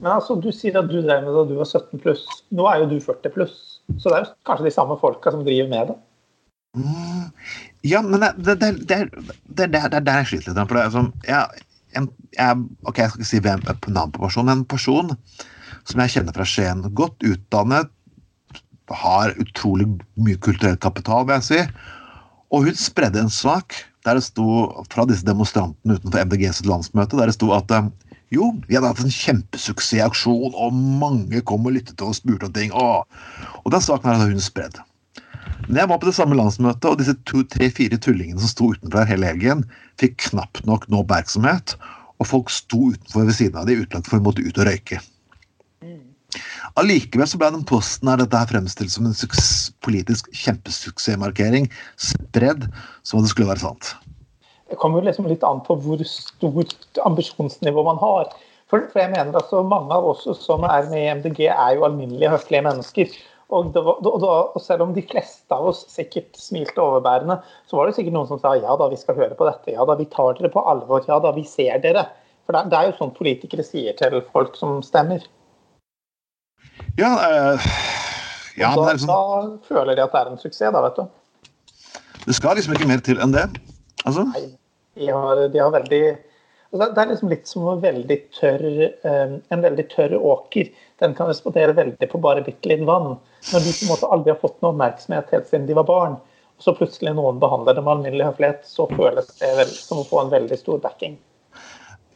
[0.00, 2.26] Men altså, Du sier at du drev med det da du var 17 pluss.
[2.54, 3.56] Nå er jo du 40 pluss.
[3.96, 5.96] Så det er jo kanskje de samme folka som driver med det?
[6.76, 7.26] Mm,
[7.88, 10.62] ja, men det, er der jeg sliter litt.
[10.62, 14.24] For det er sånn, jeg, en, jeg, ok, jeg skal ikke si hvem navn på
[14.26, 15.14] personen, en person
[15.86, 16.84] som jeg kjenner fra Skien.
[16.98, 17.92] Godt utdannet,
[18.86, 19.88] har utrolig
[20.22, 21.86] mye kulturell kapital, vil jeg si.
[22.54, 23.74] Og hun spredde en sak
[24.06, 24.46] der det sto
[24.92, 27.88] fra disse demonstrantene utenfor MDG sitt landsmøte, der det sto at eh,
[28.34, 32.74] jo, vi hadde hatt en kjempesuksessaksjon, og mange kom og lyttet og spurte om ting.
[32.74, 33.06] Og,
[33.62, 34.80] og den saken hadde hun spredd.
[35.66, 37.14] Men jeg var på det samme landsmøtet, og disse
[37.54, 39.64] tre-fire tullingene som sto utenfor her hele helgen,
[40.00, 41.76] fikk knapt nok noe oppmerksomhet,
[42.18, 45.00] og folk sto utenfor ved siden av de utlagt for å måtte ut og røyke.
[46.76, 49.14] Allikevel så ble den posten her dette her fremstilt som en
[49.86, 52.66] politisk kjempesuksessmarkering, spredd
[53.06, 53.94] som om det skulle være sant.
[54.70, 58.32] Det kommer liksom litt an på hvor stort ambisjonsnivå man har.
[58.70, 61.86] For, for jeg mener altså Mange av oss som er med i MDG, er jo
[61.86, 63.16] alminnelige, høflige mennesker.
[63.54, 67.38] Og, var, da, og, selv om de fleste av oss sikkert smilte overbærende,
[67.70, 69.86] så var det sikkert noen som sa ja da, vi skal høre på dette, ja
[69.86, 72.08] da, vi tar dere på alvor, ja da, vi ser dere.
[72.46, 75.22] For det, det er jo sånn politikere sier til folk som stemmer.
[76.98, 77.70] Ja, øh,
[78.58, 79.14] ja da, liksom...
[79.14, 81.06] da, føler de at det er en suksess, da, vet du.
[82.26, 83.46] Det skal liksom ikke mer til enn det?
[84.06, 84.24] Altså?
[84.30, 84.46] Nei,
[84.96, 88.66] de har, de har veldig altså, Det er liksom litt som en veldig tørr,
[89.04, 90.70] um, en veldig tørr åker
[91.02, 93.18] den kan respondere veldig på bare bitte litt vann.
[93.52, 96.16] Når de på en måte aldri har fått noe oppmerksomhet helt siden de var barn,
[96.56, 100.06] og så plutselig noen behandler dem med alminnelig høflighet, så føles det vel, som å
[100.08, 101.18] få en veldig stor backing.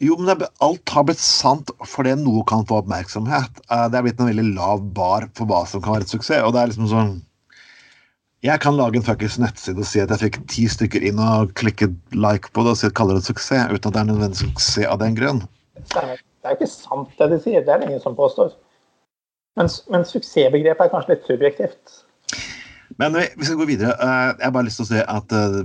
[0.00, 3.61] Jo, men det, alt har blitt sant fordi noe kan få oppmerksomhet.
[3.68, 6.40] Eh, det er blitt en veldig lav bar for hva som kan være et suksess.
[6.40, 7.18] og det er liksom sånn
[8.46, 11.53] jeg kan lage en fuckings nettside og si at jeg fikk ti stykker inn og
[11.61, 14.09] klikke like på det og si at kaller det et suksess, uten at det er
[14.09, 15.42] nødvendig suksess av den grunn.
[15.76, 18.55] Det er jo ikke sant det de sier, det er det ingen som påstår.
[19.61, 22.00] Men, men suksessbegrepet er kanskje litt subjektivt.
[23.00, 23.92] Men vi skal gå videre.
[23.92, 25.59] Eh, jeg har bare lyst til å si at eh,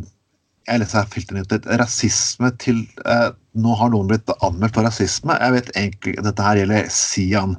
[0.66, 1.70] jeg leser her filternyttet.
[1.82, 5.38] Rasisme til eh, Nå har noen blitt anmeldt for rasisme.
[5.40, 7.56] Jeg vet egentlig Dette her gjelder Sian.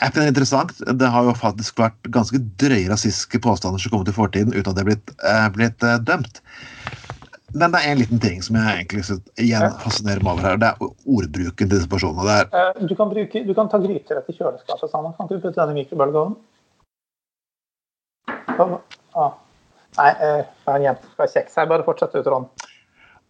[0.00, 0.70] Jeg finner det interessant.
[1.00, 4.78] Det har jo faktisk vært ganske drøye rasistiske påstander som kom til fortiden uten at
[4.78, 5.12] det er blitt,
[5.56, 6.40] blitt dømt.
[7.52, 9.02] Men det er en liten ting som jeg egentlig
[9.42, 10.60] igjen fascinerer meg over her.
[10.62, 12.24] Det er ordbruken til disse personene.
[12.28, 12.78] der.
[12.78, 15.12] du, kan bruke, du, kan ta gryterett i kjøleskapet sammen.
[15.18, 16.38] Kan ikke du putte den i mikrobølgeovnen?
[19.18, 19.32] Ah.
[19.98, 21.68] Nei, er en jente som skal kjeks her.
[21.70, 22.46] Bare fortsett ut, Ron.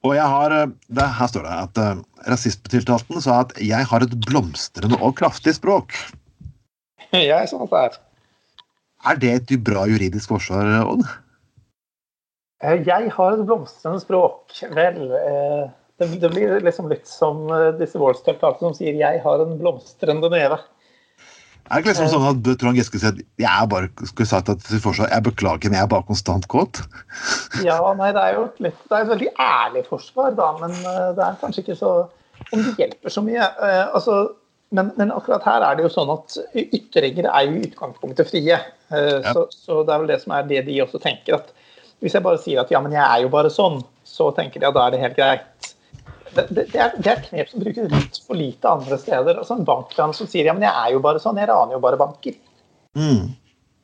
[0.07, 4.05] Og jeg har, eh, det, Her står det at uh, rasismetiltalte sa at 'jeg har
[4.05, 5.97] et blomstrende og kraftig språk'.
[7.31, 7.99] Jeg sa det er.
[9.11, 11.07] Er det et bra juridisk forsvar, Odd?
[12.61, 14.53] Eh, jeg har et blomstrende språk.
[14.77, 15.71] Vel, eh,
[16.01, 20.61] det, blir liksom litt som eh, disse voldstiltakene som sier 'jeg har en blomstrende neve'.
[21.71, 24.59] Er det ikke liksom sånn at Trond Giske sier at jeg bare skulle sagt at
[24.67, 26.83] jeg beklager, men jeg er bare konstant kåt?
[27.65, 30.75] Ja, nei, det er jo et, litt, det er et veldig ærlig forsvar, da, men
[31.15, 32.11] det er kanskje ikke så
[32.53, 33.47] Om det hjelper så mye.
[33.93, 34.33] Altså,
[34.71, 38.59] men, men, akkurat her er det jo sånn at ytringer er jo i utgangspunktet frie.
[38.91, 39.33] Ja.
[39.35, 41.41] Så, så, det er vel det som er det de også tenker.
[41.41, 41.51] at
[42.01, 44.69] hvis jeg bare sier at ja, men jeg er jo bare sånn, så tenker de
[44.71, 45.73] at da er det helt greit.
[46.31, 49.43] Det, det, det, er, det er knep som brukes litt for lite andre steder.
[49.43, 51.83] Altså En bankran som sier ja, men jeg er jo bare sånn, jeg raner jo
[51.83, 52.39] bare banker.
[52.99, 53.33] Mm.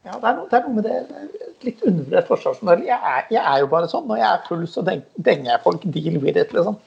[0.06, 2.86] Ja, det er, noe, det er, noe, med det litt undervurdert forsvarsmodell.
[2.86, 4.06] Jeg, jeg er jo bare sånn.
[4.06, 5.86] Når jeg er full, så denger jeg folk.
[5.96, 6.78] Deal with it, liksom.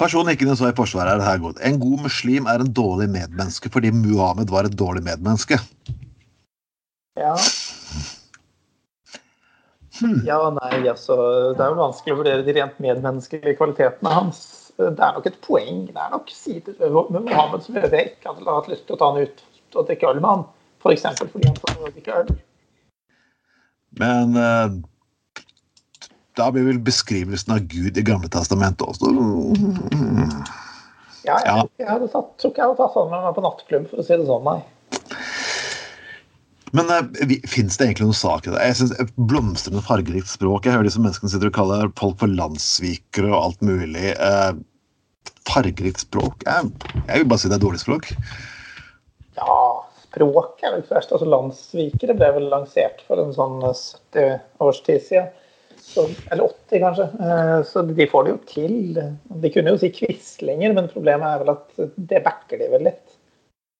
[0.00, 1.60] Personen ikke så i Forsvaret er det her godt.
[1.64, 5.58] En god muslim er en dårlig medmenneske fordi Muhammed var et dårlig medmenneske.
[7.18, 7.34] Ja.
[10.00, 10.20] Hmm.
[10.26, 11.16] Ja, nei, altså,
[11.54, 14.40] Det er jo vanskelig å vurdere de rent medmenneskelige kvalitetene hans.
[14.76, 15.84] Det er nok et poeng.
[15.86, 19.02] Det er nok sider ved Mohammed som gjør jeg ikke hadde hatt lyst til å
[19.02, 20.42] ta han ut og drikke øl med han.
[20.82, 21.06] F.eks.
[21.20, 22.34] For fordi han får drikke øl.
[24.00, 24.74] Men uh,
[26.38, 29.12] da blir vel beskrivelsen av Gud i Gamle testamentet også
[31.24, 33.86] Ja, jeg, jeg hadde tatt, tror ikke jeg hadde tatt han med meg på nattklubb,
[33.88, 34.58] for å si det sånn, nei.
[36.74, 37.06] Men uh,
[37.48, 38.60] fins det egentlig noen sak i det?
[38.66, 40.66] Jeg synes Blomstrende, fargerikt språk.
[40.66, 44.10] Jeg hører disse menneskene sitter og kaller folk for landssvikere og alt mulig.
[44.18, 44.58] Uh,
[45.48, 46.42] fargerikt språk?
[46.44, 46.72] Jeg,
[47.06, 48.10] jeg, vil bare si det er dårlig språk.
[49.38, 49.60] Ja,
[50.08, 51.14] språk er vel først.
[51.14, 55.32] Altså, landssvikere ble vel lansert for en sånn 70 års tid siden.
[55.94, 57.08] Så, eller 80, kanskje.
[57.22, 59.02] Uh, så de får det jo til.
[59.42, 63.20] De kunne jo si quislinger, men problemet er vel at det backer de vel litt.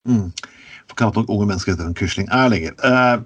[0.08, 0.28] Mm
[0.88, 2.74] for knapt nok unge mennesker heter en Quisling er lenger.
[2.84, 3.22] Uh,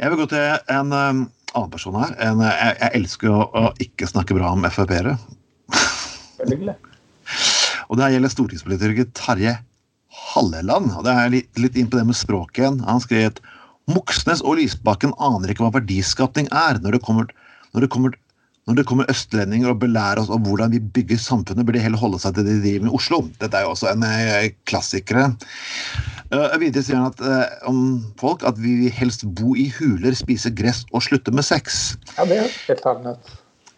[0.00, 2.14] jeg vil gå til en um, annen person her.
[2.24, 5.16] En, jeg, jeg, elsker å, å, ikke snakke bra om Frp-ere.
[6.40, 9.58] og det her gjelder stortingspolitiker Terje
[10.30, 10.94] Halleland.
[10.96, 12.80] og Det er litt, litt inn på det med språket igjen.
[12.88, 13.42] Han skrev at
[13.90, 17.30] Moxnes og Lysbakken aner ikke hva verdiskapning er når det kommer,
[17.74, 18.18] når det kommer
[18.68, 21.98] når det kommer østlendinger og belærer oss om hvordan vi bygger samfunnet, bør de heller
[21.98, 23.20] holde seg til det de driver med i Oslo.
[23.40, 25.32] Dette er jo også en eh, klassiker.
[26.30, 27.80] Uh, videre sier han at, uh, om
[28.20, 31.80] folk at vi vil helst bo i huler, spise gress og slutte med sex.
[32.14, 33.32] Ja, det er helt annet.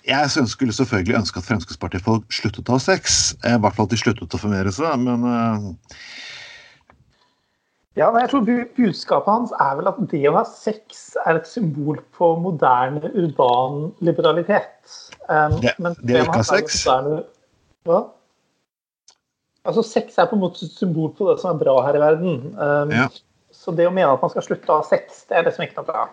[0.04, 3.36] Jeg skulle selvfølgelig ønske at Fremskrittspartiet-folk sluttet å ha sex.
[3.46, 5.70] I hvert fall at de sluttet å formere seg, men uh,
[7.98, 11.48] ja, men jeg tror Budskapet hans er vel at det å ha sex er et
[11.48, 14.72] symbol på moderne urban liberalitet.
[15.28, 16.82] Um, det, men det å ikke ha sex?
[16.86, 17.22] Moderne,
[17.88, 18.00] hva?
[19.62, 22.02] Altså, Sex er på en måte et symbol på det som er bra her i
[22.02, 22.40] verden.
[22.58, 23.06] Um, ja.
[23.54, 25.62] Så det å mene at man skal slutte å ha sex, det er det som
[25.62, 26.06] ikke noe bra,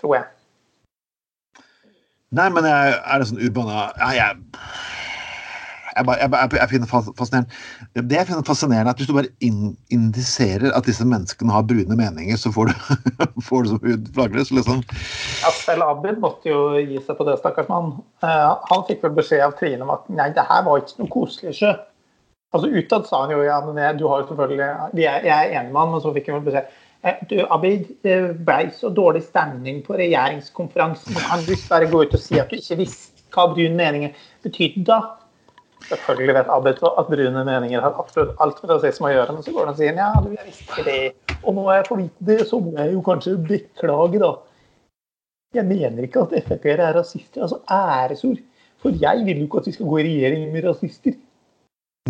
[0.00, 0.28] tror jeg.
[2.38, 4.62] Nei, men jeg, er det sånn urbane jeg, jeg,
[5.98, 9.32] jeg, bare, jeg, jeg, finner fascinerende Det jeg finner fascinerende, er at hvis du bare
[9.44, 12.96] in, indiserer at disse menneskene har brune meninger, så får du,
[13.48, 14.82] får du som hudflagrelse, liksom.
[15.42, 17.96] Ja, selv Abid måtte jo gi seg på det, stakkars mann.
[18.24, 21.14] Uh, han fikk vel beskjed av Trine om at nei, det her var ikke noe
[21.18, 21.74] koselig sjø.
[22.56, 25.58] Altså Utad sa han jo ja, men jeg, du har jo selvfølgelig, jeg, jeg er
[25.58, 26.70] enig med han, men så fikk han vel beskjed
[27.04, 28.16] eh, du, Abid, det
[28.48, 31.18] ble så dårlig stemning på regjeringskonferansen.
[31.28, 34.08] Kan du bare gå ut og si at du ikke visste hva brun mening
[34.46, 35.02] betydde da?
[35.88, 39.54] Selvfølgelig vet Abid at brune meninger har absolutt alt med rasisme å gjøre, men så
[39.54, 40.98] går han og sier ja, du, jeg visste det,
[41.38, 44.34] og nå er jeg på vite det, så må jeg jo kanskje beklage, da.
[45.56, 48.42] Jeg mener ikke at Frp-ere er rasister, altså æresord.
[48.82, 51.16] For jeg vil jo ikke at vi skal gå i regjering med rasister.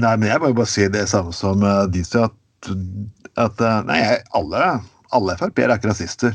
[0.03, 2.71] Nei, men jeg må jo bare si det samme som uh, de sier, at,
[3.39, 4.01] at uh, Nei,
[4.37, 4.65] alle,
[5.15, 6.35] alle Frp-ere er ikke rasister.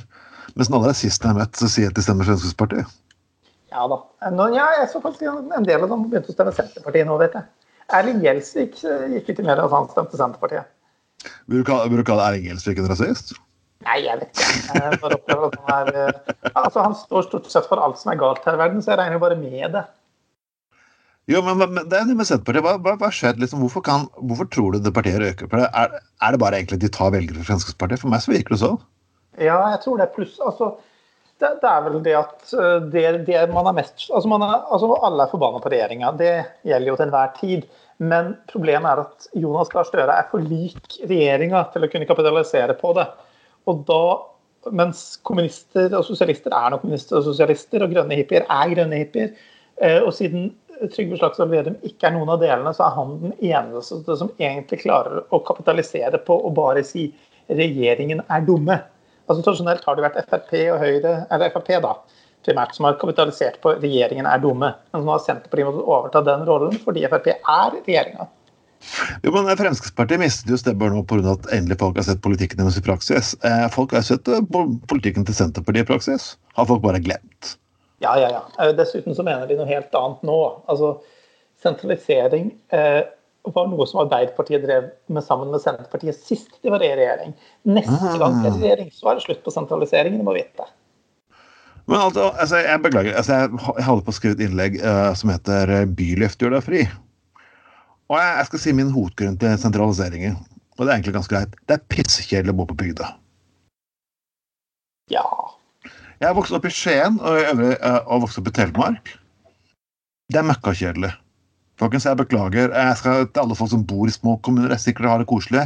[0.56, 3.00] Mens alle rasistene jeg har møtt, så sier at de stemmer Fremskrittspartiet.
[3.74, 3.98] Ja da.
[4.30, 7.38] Nå, ja, jeg så faktisk en del av dem begynte å stemme Senterpartiet nå, vet
[7.40, 7.50] jeg.
[7.98, 10.70] Erling Gjelsvik eh, gikk ut i media at han stemte Senterpartiet.
[11.50, 13.34] Vil du kalle, Erling Gjelsvik en rasist?
[13.84, 14.78] Nei, jeg vet ikke.
[14.78, 18.56] Jeg han, er, eh, altså, han står stort sett for alt som er galt her
[18.56, 19.84] i verden, så jeg regner jo bare med det.
[21.32, 22.64] Jo, men, det er med Senterpartiet.
[22.64, 23.38] Hva, hva, skjer?
[23.42, 25.68] Liksom, hvorfor, kan, hvorfor, tror du det partiet røker på det?
[25.72, 28.04] Er, er, det bare egentlig de tar velgere fra Fremskrittspartiet?
[28.04, 28.82] For meg så virker det sånn.
[29.42, 30.12] Ja, jeg tror det.
[30.16, 30.76] Pluss altså,
[31.44, 34.90] det, det, er vel det at eh, det, det man er mest altså, er, altså
[35.04, 36.34] Alle er forbanna på regjeringa, det
[36.68, 37.68] gjelder jo til enhver tid.
[38.04, 42.76] Men problemet er at Jonas Gahr Støre er for lik regjeringa til å kunne kapitalisere
[42.80, 43.06] på det.
[43.70, 44.02] Og da,
[44.76, 49.32] mens kommunister og sosialister er nok kommunister og sosialister, og grønne hippier er grønne hippier,
[49.80, 50.52] eh, og siden
[50.92, 54.82] Trygve Slagsvold Vedum ikke er noen av delene, så er han den eneste som egentlig
[54.82, 57.08] klarer å kapitalisere på å bare si
[57.52, 58.80] regjeringen er dumme.
[59.30, 61.94] Altså Tradisjonelt har det vært Frp og Høyre, eller Frp da,
[62.44, 64.74] primært, som har kapitalisert på regjeringen er dumme.
[64.92, 68.28] Men nå har Senterpartiet måttet overta den rollen fordi Frp er regjeringa.
[69.24, 71.38] Jo, men Fremskrittspartiet mistet jo stemmer nå pga.
[71.38, 73.34] at endelig folk har sett politikken deres i praksis.
[73.48, 74.44] Eh, folk har sett eh,
[74.92, 76.34] politikken til Senterpartiet i praksis.
[76.58, 77.56] Har folk bare glemt?
[78.04, 78.44] Ja, ja, ja.
[78.60, 80.40] Eh, dessuten så mener de noe helt annet nå.
[80.68, 80.98] Altså,
[81.64, 83.06] sentralisering eh,
[83.52, 87.34] var noe som Arbeiderpartiet drev med sammen med Senterpartiet sist de var i regjering.
[87.68, 88.62] Neste gang det er ah.
[88.62, 90.68] regjering, så er det slutt på sentraliseringen, du må vite.
[91.92, 93.16] Men altså, altså jeg beklager.
[93.20, 96.68] Altså, jeg holder på å skrive et innlegg uh, som heter 'Byløft 'Byluft gjør deg
[96.68, 96.84] fri'.
[98.12, 100.38] Og jeg, jeg, skal si min hovedgrunn til sentraliseringen.
[100.78, 101.58] Og det er egentlig ganske greit.
[101.68, 103.10] Det er pissekjedelig å bo på bygda.
[105.12, 105.26] Ja.
[106.22, 109.12] Jeg har vokst opp i Skien og, øvrig, uh, og vokst opp i Telemark.
[110.32, 111.12] Det er møkkakjedelig.
[111.84, 112.72] Folkens, jeg beklager.
[112.72, 114.72] Jeg skal til alle folk som bor i små kommuner.
[114.72, 115.66] Jeg sikkert har det koselig.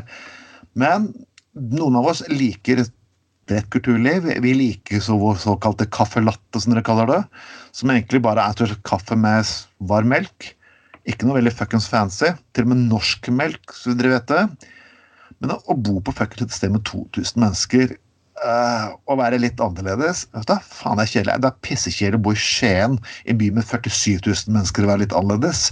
[0.77, 1.11] Men
[1.53, 2.81] noen av oss liker
[3.47, 4.25] bredt kulturliv.
[4.41, 6.23] Vi liker så vår såkalte caffè
[6.57, 7.21] som dere kaller det.
[7.71, 9.45] Som egentlig bare er kaffe med
[9.77, 10.53] varm melk.
[11.07, 12.33] Ikke noe veldig fuckings fancy.
[12.53, 14.73] Til og med norsk melk, så dere vet det.
[15.37, 17.93] Men å bo på fuckings et sted med 2000 mennesker
[18.43, 21.37] uh, å være litt annerledes vet faen Det er kjedelig.
[21.43, 24.93] Det er pissekjedelig å bo i Skien, i en by med 47 000 mennesker, og
[24.93, 25.71] være litt annerledes.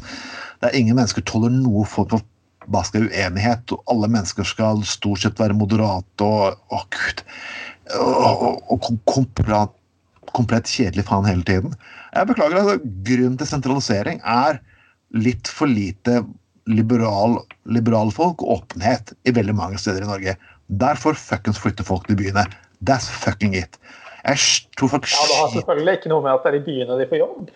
[0.61, 2.25] Det er ingen mennesker tåler noe form for
[2.71, 7.25] baska uenighet, og alle mennesker skal stort sett være moderate og Å, gud.
[7.95, 9.75] Og, og, og komplett,
[10.33, 11.75] komplett kjedelig faen hele tiden.
[12.15, 12.57] Jeg beklager.
[12.63, 14.57] altså, Grunnen til sentralisering er
[15.15, 16.23] litt for lite
[16.65, 17.37] liberal,
[17.69, 20.35] liberal folk og åpenhet i veldig mange steder i Norge.
[20.67, 22.45] Derfor fuckings flytter folk til byene.
[22.85, 23.79] That's fucking it.
[24.25, 24.37] Jeg
[24.77, 27.09] tror folk Ja, Det har selvfølgelig ikke noe med at det er i byene de
[27.09, 27.51] får jobb.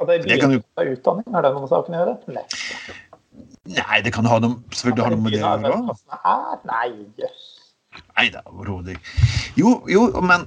[0.00, 1.34] At det er i byene de får utdanning.
[1.34, 2.16] Har det noe med saken å gjøre?
[2.36, 2.44] Nei.
[3.70, 5.96] Nei, det kan ha noe, selvfølgelig ha noe med det å gjøre.
[6.68, 6.88] Nei,
[7.20, 7.46] jøss.
[8.18, 9.30] Nei da, overhodet ikke.
[9.58, 10.46] Jo, jo, men,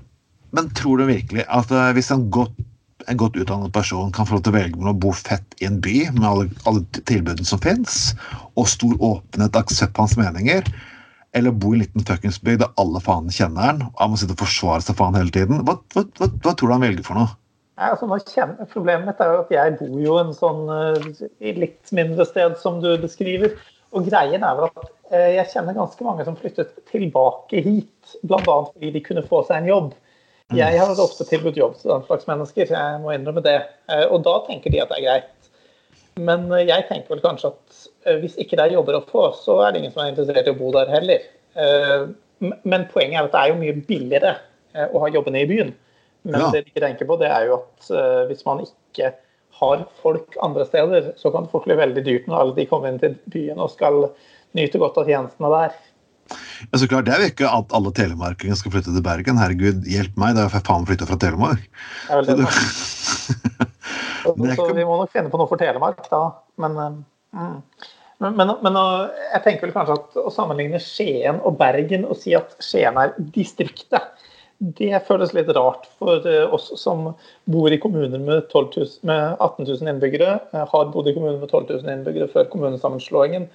[0.56, 2.56] men, tror du virkelig at uh, hvis en godt,
[3.12, 5.68] en godt utdannet person kan få lov til å velge mellom å bo fett i
[5.68, 8.14] en by med alle, alle tilbudene som fins,
[8.54, 10.70] og stor åpenhet og aksept på hans meninger,
[11.34, 14.36] eller bo i en liten fuckingsby der alle faen kjenner han, og han må sitte
[14.36, 15.64] og forsvare seg faen hele tiden.
[15.66, 17.34] Hva, hva, hva, hva tror du han velger for noe?
[17.74, 21.94] Ja, altså, kjenner, problemet mitt er jo at jeg bor jo en sånn uh, litt
[21.96, 23.56] mindre sted som du beskriver.
[23.94, 28.42] Og greien er vel at uh, jeg kjenner ganske mange som flyttet tilbake hit, bl.a.
[28.46, 29.92] fordi de kunne få seg en jobb.
[30.54, 33.58] Jeg har ofte tilbudt jobb til den slags mennesker, jeg må innrømme det.
[33.90, 35.43] Uh, og da tenker de at det er greit.
[36.22, 39.60] Men jeg tenker vel kanskje at Eh, hvis ikke det er jobber å få, så
[39.64, 41.28] er det ingen som er interessert i å bo der heller.
[41.56, 42.10] Eh,
[42.44, 44.34] men poenget er at det er jo mye billigere
[44.76, 45.72] eh, å ha jobbene i byen.
[46.28, 46.50] Men ja.
[46.52, 47.90] det de ikke tenker på, det er jo at
[48.30, 49.10] hvis man ikke
[49.60, 52.90] har folk andre steder, så kan det fort bli veldig dyrt når alle de kommer
[52.90, 54.06] inn til byen og skal
[54.56, 55.76] nyte godt av tjenestene der.
[56.72, 59.42] Ja, så klart, Det er jo ikke at alle telemarkinger skal flytte til Bergen.
[59.42, 61.68] Herregud, hjelp meg, det er jo faen flytta fra Telemark.
[62.08, 63.68] Det er vel det,
[64.24, 66.26] så, vi må nok finne på noe for Telemark, da.
[66.64, 67.62] Men Mm.
[68.18, 68.76] Men, men, men,
[69.34, 73.16] jeg tenker vel kanskje at å sammenligne Skien og Bergen og si at Skien er
[73.36, 74.06] distriktet,
[74.64, 77.10] det føles litt rart for eh, oss som
[77.52, 81.50] bor i kommuner med, 000, med 18 000 innbyggere, eh, har bodd i kommuner med
[81.50, 83.50] 12 000 innbyggere før kommunesammenslåingen,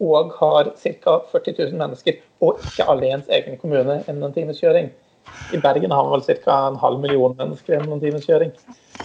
[0.00, 1.18] og har ca.
[1.34, 4.88] 40 000 mennesker, og ikke alle i ens egen kommune innen en times kjøring.
[5.54, 6.58] I Bergen har vi vel ca.
[6.68, 8.52] en halv million mennesker gjennom en times kjøring.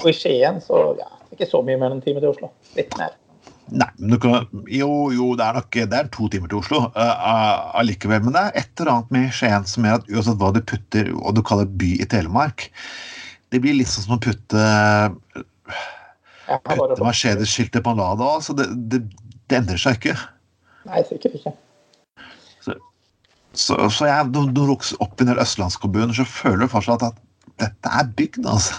[0.02, 2.52] Og i Skien så ja, ikke så mye mer enn en time til Oslo.
[2.78, 3.16] Litt mer.
[3.70, 6.82] Nei, men du kan, jo, jo, det er nok det er to timer til Oslo
[6.96, 8.24] uh, allikevel.
[8.26, 11.12] Men det er et eller annet med Skien som gjør at uansett hva du putter
[11.20, 12.70] og du kaller by i Telemark,
[13.54, 14.66] det blir litt sånn som å putte
[16.50, 18.42] putte Mercedes-skiltet på en Lada.
[18.42, 19.04] Så det, det,
[19.48, 20.16] det, endrer seg ikke.
[20.90, 21.54] Nei, sikkert ikke.
[23.54, 27.18] Så, så, jeg, når du vokser opp i en østlandskommuner, så føler du fortsatt at
[27.60, 28.78] dette er bygd, altså.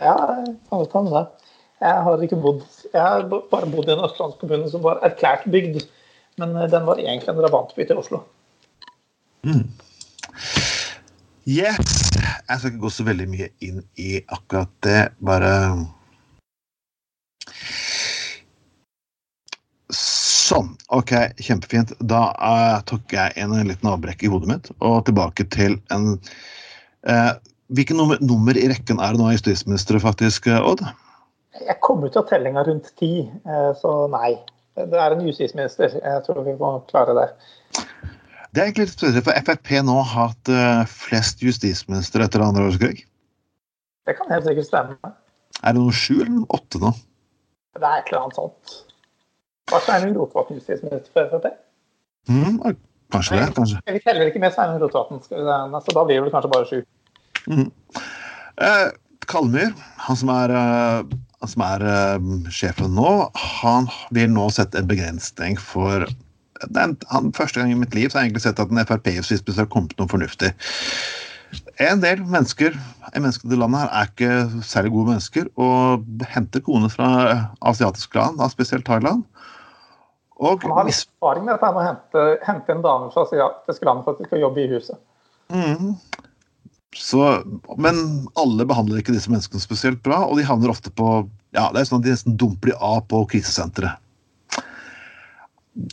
[0.00, 1.26] Ja, jeg godt hende.
[1.80, 2.60] Jeg har ikke bodd
[2.92, 5.82] Jeg har bare bodd i en østlandskommune som var erklært bygd.
[6.40, 8.22] Men eh, den var egentlig en drabantby til Oslo.
[9.44, 9.66] Mm.
[11.48, 12.10] Yes!
[12.48, 15.00] Jeg skal ikke gå så veldig mye inn i akkurat det.
[15.24, 15.52] Bare
[20.50, 20.72] Sånn.
[20.90, 21.92] OK, kjempefint.
[22.00, 26.16] Da uh, tok jeg en, en liten avbrekk i hodet mitt og tilbake til en
[27.06, 27.36] uh,
[27.70, 30.80] Hvilket nummer, nummer, i rekken er det nå justisminister, faktisk, Odd?
[31.54, 34.32] Jeg kom ut av tellinga rundt ti, eh, så nei.
[34.74, 35.92] Det er en justisminister.
[35.98, 37.28] Jeg tror vi må klare det.
[38.50, 42.66] Det er egentlig litt spesielt, for Frp nå har hatt eh, flest justisministre etter andre
[42.70, 43.04] årskrig.
[44.08, 45.14] Det kan helt sikkert stemme.
[45.60, 46.94] Er det noe sju eller åtte nå?
[47.78, 48.78] Det er et eller annet sånt.
[49.70, 51.50] Var Sveinung Rotevatn justisminister for Frp?
[52.28, 52.58] Mm,
[53.12, 53.48] kanskje det.
[53.54, 53.80] kanskje.
[53.86, 56.80] Vi teller ikke med Sveinung Rotevatn, så da blir det kanskje bare sju.
[57.46, 57.70] Mm.
[58.66, 58.86] Eh,
[59.30, 59.74] Kalmyr,
[60.06, 60.56] han som er
[61.40, 63.12] han som er uh, sjefen nå,
[63.62, 66.04] han vil nå sette en begrensning for
[66.68, 69.64] den, han, Første gang i mitt liv så har jeg egentlig sett at en Frp-justisminister
[69.64, 70.50] har kommet noe fornuftig.
[71.80, 76.04] En del mennesker i menneskene i landet her er ikke særlig gode mennesker og
[76.34, 77.08] henter koner fra
[77.72, 79.24] asiatiske land, da spesielt Thailand.
[80.40, 83.86] Og, han har litt erfaring med dette med å hente, hente en dame fra asiatiske
[83.88, 85.00] land for at de skal jobbe i huset.
[85.52, 85.90] Mm.
[86.96, 87.20] Så,
[87.78, 87.98] men
[88.40, 91.20] alle behandler ikke disse menneskene spesielt bra, og de havner ofte på
[91.54, 93.98] ja, det er sånn at De nesten dumper de av på krisesenteret.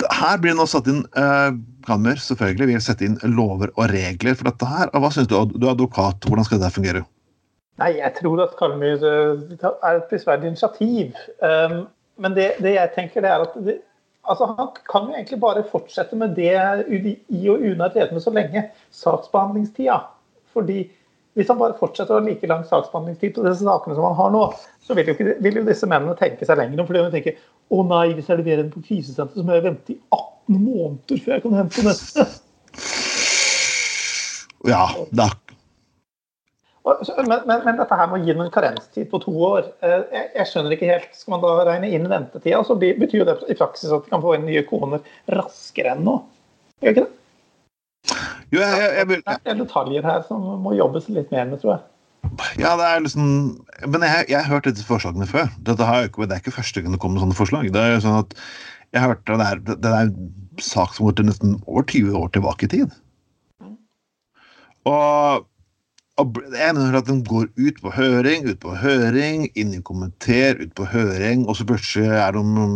[0.09, 1.51] Her blir det nå satt inn eh,
[1.85, 4.67] Kammer selvfølgelig vil sette inn lover og regler for dette.
[4.67, 4.89] her.
[4.91, 7.03] Og Hva synes Du Du er advokat, hvordan skal det fungere?
[7.77, 11.13] Nei, Jeg tror at Kalmyr eh, er et prisverdig initiativ.
[11.41, 11.85] Um,
[12.17, 13.77] men det, det, jeg tenker det er at det,
[14.27, 16.53] altså Han kan jo egentlig bare fortsette med det
[16.87, 18.67] UDI og UNE har drevet med så lenge.
[18.91, 19.99] Saksbehandlingstida.
[20.53, 20.85] Fordi
[21.37, 24.31] hvis han bare fortsetter å ha like lang saksbehandlingstid på disse sakene som han har
[24.33, 24.43] nå,
[24.81, 26.87] så vil jo, ikke, vil jo disse mennene tenke seg lenger om.
[26.89, 29.93] fordi de tenker å nei, hvis jeg leverer den på krisesenteret, så må jeg vente
[29.93, 32.27] i 18 måneder før jeg kan hente neste.
[34.65, 35.29] Ja, da.
[36.87, 40.29] Men, men, men, dette her med å gi en karenstid på to år, eh, jeg,
[40.37, 41.09] jeg, skjønner ikke helt.
[41.17, 44.23] Skal man da regne inn ventetida, så betyr jo det i praksis at de kan
[44.23, 45.03] få inn nye koner
[45.35, 46.15] raskere enn nå.
[46.85, 47.13] Gjør ikke det?
[48.53, 51.75] Jo, jeg, jeg, jeg, det er detaljer her som må jobbes litt mer med, tror
[51.75, 51.85] jeg.
[52.59, 53.27] Ja, det er liksom
[53.87, 55.51] Men jeg, jeg har hørt disse forslagene før.
[55.67, 57.67] Dette har, det er ikke første gang det kommer sånne forslag.
[57.73, 58.35] Det er jo sånn at
[58.95, 60.31] jeg har hørt Det er, det er en
[60.63, 62.95] sak som går til nesten over 20 år tilbake i tid.
[64.87, 65.45] Og, og
[66.17, 70.73] jeg mener at den går ut på høring, ut på høring, inn i kommenter, ut
[70.77, 72.71] på høring, og så plutselig er det om en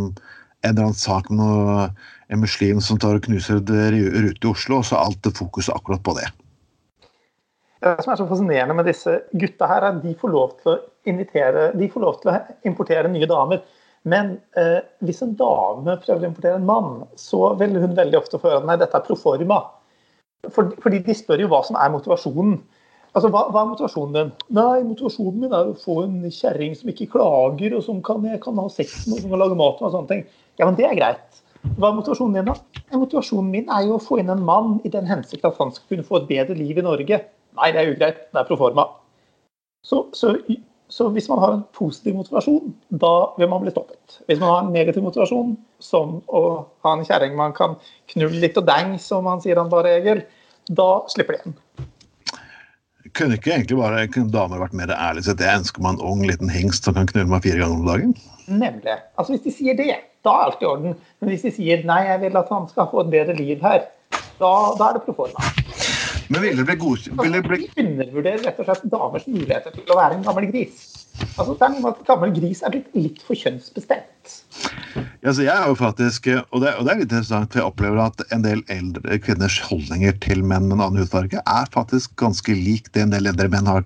[0.61, 1.97] eller annen sak med
[2.31, 5.73] en muslim som tar og knuser rute i Oslo, og så er alt det fokuset
[5.73, 6.29] akkurat på det.
[7.81, 10.75] Det som er så fascinerende med disse gutta her, er at de får lov til
[10.75, 12.37] å invitere, de får lov til å
[12.69, 13.63] importere nye damer.
[14.05, 18.37] Men eh, hvis en dame prøver å importere en mann, så vil hun veldig ofte
[18.37, 19.63] få høre at nei, dette er proforma.
[20.53, 22.59] For, fordi de spør jo hva som er motivasjonen.
[23.11, 24.29] Altså, hva, hva, er motivasjonen din?
[24.55, 28.61] Nei, motivasjonen min er å få en kjerring som ikke klager, og som kan, kan
[28.61, 30.23] ha sex med, og som kan lage mat med og sånne ting.
[30.61, 31.41] Ja, men det er greit.
[31.75, 32.81] Hva er motivasjonen din, da?
[32.95, 35.91] Motivasjonen min er jo å få inn en mann i den hensikt at han skal
[35.91, 37.19] kunne få et bedre liv i Norge.
[37.59, 38.25] Nei, det er ugreit.
[38.31, 38.87] Det er proforma.
[39.85, 40.33] Så, så,
[40.87, 44.21] så, hvis man har en positiv motivasjon, da vil man bli stoppet.
[44.29, 46.43] Hvis man har en negativ motivasjon, som å
[46.85, 47.75] ha en kjerring man kan
[48.13, 50.23] knulle litt og dang, som han sier han bare Egil,
[50.71, 51.89] da slipper de igjen.
[53.17, 56.51] Kunne ikke egentlig bare damer vært mer ærlige Så jeg ønsker meg en ung liten
[56.51, 58.13] hingst som kan knulle meg fire ganger om dagen?
[58.47, 58.97] Nemlig.
[59.17, 59.89] Altså Hvis de sier det,
[60.25, 60.95] da er alt i orden.
[61.19, 63.87] Men hvis de sier nei, jeg vil at han skal få et bedre liv her,
[64.41, 65.51] da, da er det proforma.
[66.31, 67.57] Men ville det bli godkjent vil bli...
[67.75, 70.83] Vi undervurderer rett og slett damers muligheter til å være en gammel gris.
[71.35, 74.35] Altså, det er noe med at gammel gris er blitt litt for kjønnsbestemt.
[75.21, 77.99] Ja, jeg er jo faktisk, og det, og det er litt interessant, for jeg opplever
[78.05, 82.55] at en del eldre kvinners holdninger til menn med en annen hudfarge er faktisk ganske
[82.55, 83.83] lik det en del eldre menn har.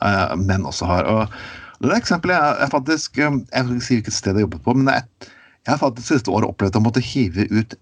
[0.00, 1.08] Uh, menn også har.
[1.08, 4.74] Og det er eksempelet jeg, jeg faktisk Jeg vil si hvilket sted jeg jobbet på,
[4.76, 5.30] men jeg,
[5.64, 7.74] jeg har faktisk siste året opplevd å måtte hive ut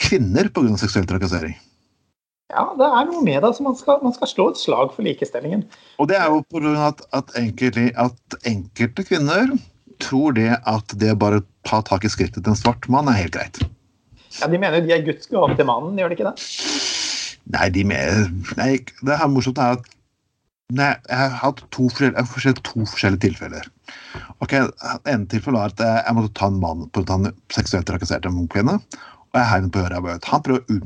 [0.00, 0.78] kvinner pga.
[0.80, 1.58] seksuell trakassering.
[2.50, 3.48] Ja, det er noe med det.
[3.50, 5.66] Altså man, skal, man skal slå et slag for likestillingen.
[6.02, 6.72] Og det er jo pga.
[6.88, 9.52] At, at, enkelte, at enkelte kvinner
[10.02, 13.36] tror det at det bare ta tak i skrittet til en svart mann er helt
[13.36, 13.62] greit.
[14.40, 16.50] Ja, De mener jo de er Guds gave til mannen, gjør de ikke det?
[17.50, 18.28] Nei, de mener
[18.58, 18.70] Nei,
[19.02, 19.88] det er morsomt er at
[20.70, 23.66] nei, jeg har hatt to, forskjellige, to forskjellige tilfeller.
[24.44, 24.54] Ok,
[25.10, 28.28] En tilfelle var at jeg måtte ta en mann på å ta en seksuelt trakassert
[28.54, 28.78] kvinne.
[29.30, 30.30] Og jeg heiv den på øret.
[30.30, 30.78] Han prøver å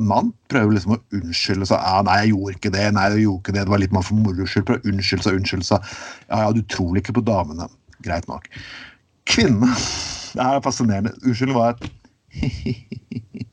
[0.00, 1.80] mann prøver liksom å unnskylde seg.
[1.80, 2.86] Ja, 'Nei, jeg gjorde ikke det.
[2.96, 3.64] Nei, jeg gjorde ikke det.
[3.66, 5.80] Det var litt man for moro skyld.' Prøver å unnskylde seg, unnskylde seg.
[6.28, 7.68] Ja, ja, du tror ikke på damene.
[8.04, 8.44] Greit nok.
[9.28, 9.70] Kvinne.
[10.34, 11.16] Det er fascinerende.
[11.24, 11.82] Unnskyld var et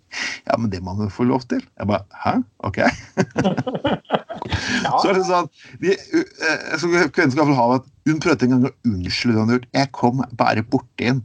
[0.48, 1.62] Ja, men det må man få lov til.
[1.78, 2.34] Jeg bare Hæ?
[2.66, 2.78] OK.
[4.86, 4.94] ja.
[5.02, 5.50] Så er det sånn
[5.84, 9.44] de, uh, så Kvinnen skal ha at hun prøvde en gang å unnskylde det hun
[9.44, 9.70] hadde gjort.
[9.82, 11.22] Jeg kom bare borti en.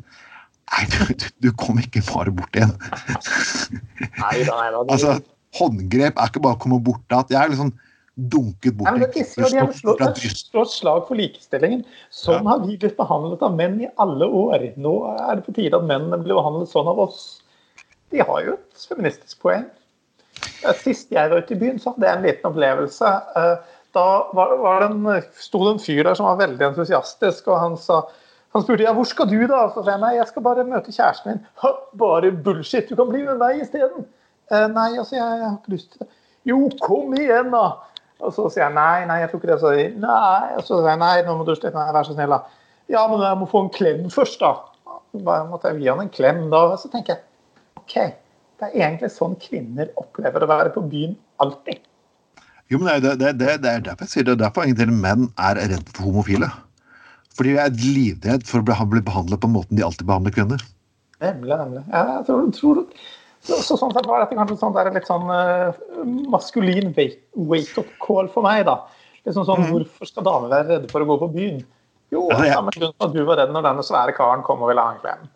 [0.73, 2.73] Nei, du, du, kom ikke bare bort igjen.
[4.23, 4.85] nei da, da.
[4.87, 5.19] Altså,
[5.59, 7.75] håndgrep er ikke bare å komme bort til Jeg er liksom
[8.33, 11.85] dunket bort Nei, det, de har slått slag for likestillingen.
[12.13, 12.55] Sånn ja.
[12.55, 14.67] har vi blitt behandlet av menn i alle år.
[14.81, 17.23] Nå er det på tide at mennene blir behandlet sånn av oss.
[18.13, 19.69] De har jo et feministisk poeng.
[20.81, 23.13] Sist jeg var ute i byen, så hadde jeg en liten opplevelse.
[23.41, 24.07] Eh, da
[24.37, 27.79] var, var det en, sto det en fyr der som var veldig entusiastisk, og han
[27.81, 28.03] sa
[28.53, 29.63] han spurte ja, hvor skal du da?
[29.73, 31.45] Så sa jeg nei, jeg skal bare møte kjæresten min.
[31.63, 34.05] Ha, bare bullshit, du kan bli med meg isteden.
[34.53, 36.11] Eh, nei, altså, jeg, jeg, har ikke lyst til det.
[36.51, 37.67] Jo, kom igjen, da.
[38.23, 39.61] Og så sier jeg nei, nei, jeg tror ikke det.
[39.63, 39.71] Så,
[40.03, 41.73] nei, og så sier jeg nei, nå må du slutte.
[41.79, 42.43] Nei, vær så snill, da.
[42.93, 44.53] Ja, men jeg må få en klem først, da.
[45.23, 46.67] Bare måtte jeg gi han en klem da.
[46.75, 47.97] Og så tenker jeg OK,
[48.61, 51.81] det er egentlig sånn kvinner opplever å være på byen alltid.
[52.71, 54.37] Jo, men det, det, det, det er derfor jeg sier det.
[54.37, 56.53] Det er Derfor egentlig menn er redd for homofile.
[57.39, 60.63] Fordi jeg er livredd for å bli behandlet på måten de alltid behandler kvinner.
[61.23, 61.83] Nemlig, nemlig.
[61.89, 62.81] Jeg tror, tror
[63.43, 65.75] så, så, sånn sett var dette kanskje sånn, det er litt sånn uh,
[66.31, 68.65] maskulin wake-up call for meg.
[68.69, 68.79] da.
[69.27, 69.71] Liksom sånn, mm.
[69.73, 71.63] Hvorfor skal damer være redde for å gå på byen?
[72.13, 74.63] Jo, det er samme grunn som at du var redd når denne svære karen kom
[74.63, 75.29] og ville ha en klem.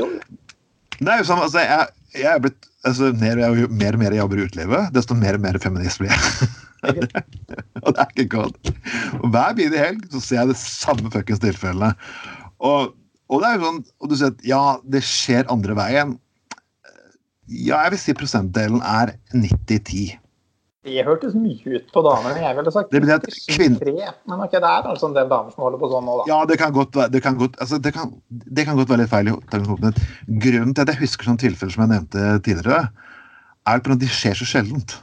[0.00, 0.08] Jo.
[0.98, 4.16] Det er jo sånn, altså, jeg, jeg er blitt, altså, mer, jeg, mer og mer
[4.16, 6.50] jeg jobber i utelivet, desto mer og mer feminist blir jeg.
[7.84, 8.72] og det er ikke godt.
[9.20, 12.10] Og hver bidige helg så ser jeg det samme fuckings tilfellet.
[12.64, 12.92] Og,
[13.28, 14.64] og, det er jo sånn, og du sier at ja,
[14.96, 16.18] det skjer andre veien.
[17.48, 20.14] Ja, jeg vil si prosentdelen er 90-10.
[20.84, 22.42] Det hørtes mye ut på damene.
[22.44, 23.24] Jeg ville sagt det at
[23.54, 23.78] kvinn...
[23.80, 26.26] Men okay, det er altså en del damer som holder på sånn nå, da.
[26.28, 29.12] Ja, det kan godt, det kan godt, altså, det kan, det kan godt være litt
[29.12, 29.32] feil.
[29.32, 32.82] Grunnen til at jeg husker sånne tilfeller som jeg nevnte tidligere,
[33.64, 34.98] er at de skjer så sjeldent.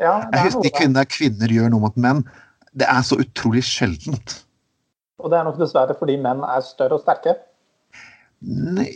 [0.00, 2.24] Ja, jeg husker de kvinner, kvinner gjør noe mot menn.
[2.72, 4.40] Det er så utrolig sjeldent.
[5.20, 7.36] Og det er nok dessverre fordi menn er større og sterke?
[8.40, 8.88] Nei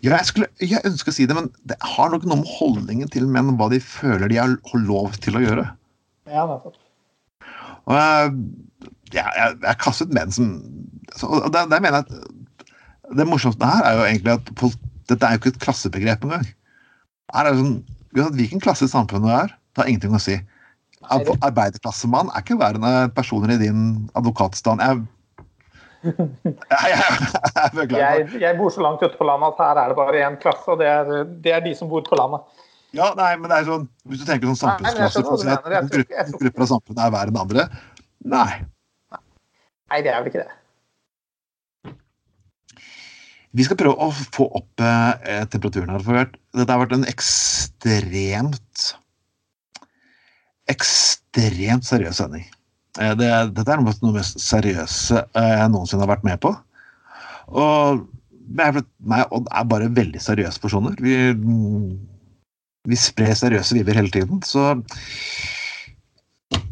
[0.00, 3.10] ja, jeg, skulle, jeg ønsker å si det, men det har nok noe med holdningen
[3.12, 4.54] til menn hva de føler de har
[4.86, 5.66] lov til å gjøre.
[6.30, 6.78] Ja, nettopp.
[7.84, 8.32] Og jeg,
[9.12, 10.54] jeg, jeg kastet menn som
[11.26, 14.50] og der, der mener jeg at Det morsomste her er jo egentlig at
[15.10, 16.44] dette er jo ikke et klassebegrep engang.
[17.34, 17.80] Her er det sånn,
[18.16, 20.36] Hvilken klasse i samfunnet er, det har ingenting å si.
[21.10, 23.84] Arbeiderklassemann er ikke verre enn personer i din
[24.18, 24.82] advokatstand.
[24.84, 25.04] Jeg,
[26.10, 26.16] jeg,
[26.72, 30.36] jeg, jeg, jeg, bor så langt ute på landet at her er det bare én
[30.42, 32.44] klasse, og det er, det er, de som bor på landet.
[32.96, 35.68] Ja, nei, men det er sånn, Hvis du tenker sånn samfunnsklasse nei, å si at
[35.68, 37.66] noen grupper, grupper av samfunnet er verre enn andre
[38.30, 38.48] Nei.
[39.90, 40.56] Nei, det er vel ikke det.
[43.56, 46.28] Vi skal prøve å få opp eh, temperaturen her.
[46.54, 47.06] Dette har vært en
[47.86, 48.88] ekstremt
[50.70, 52.44] Ekstremt seriøs sending.
[53.00, 56.40] Eh, det, dette er noe av det mest seriøse eh, jeg noensinne har vært med
[56.42, 56.52] på.
[57.50, 58.04] Og
[58.50, 58.82] meg
[59.34, 60.94] Odd er bare veldig seriøse personer.
[61.02, 61.14] Vi,
[62.90, 64.42] vi sprer seriøse viver hele tiden.
[64.46, 64.76] Så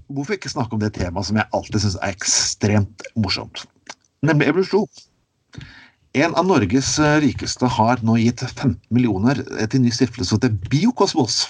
[0.09, 3.67] hvorfor ikke snakke om det temaet som jeg alltid syns er ekstremt morsomt?
[4.27, 4.89] Nemlig evolusjon.
[6.19, 9.39] En av Norges eh, rikeste har nå gitt 15 millioner
[9.71, 11.45] til ny stiftelse til Biokosmos.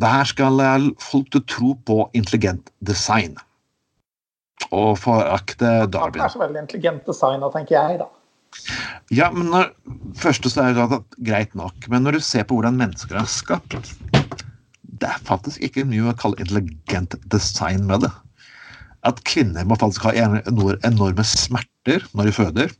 [0.00, 0.62] Der skal
[1.02, 3.34] folk til tro på intelligent design.
[4.70, 6.20] Og forakte Darwin.
[6.22, 8.08] Det er så veldig intelligent design, tenker jeg, da.
[9.12, 9.72] Ja, men når,
[10.20, 13.76] første så er det greit nok, men når du ser på hvordan mennesker er skapt
[14.84, 18.12] Det er faktisk ikke mye å kalle intelligent design med det.
[19.08, 22.72] At kvinner må faktisk ha enorme smerter når de føder.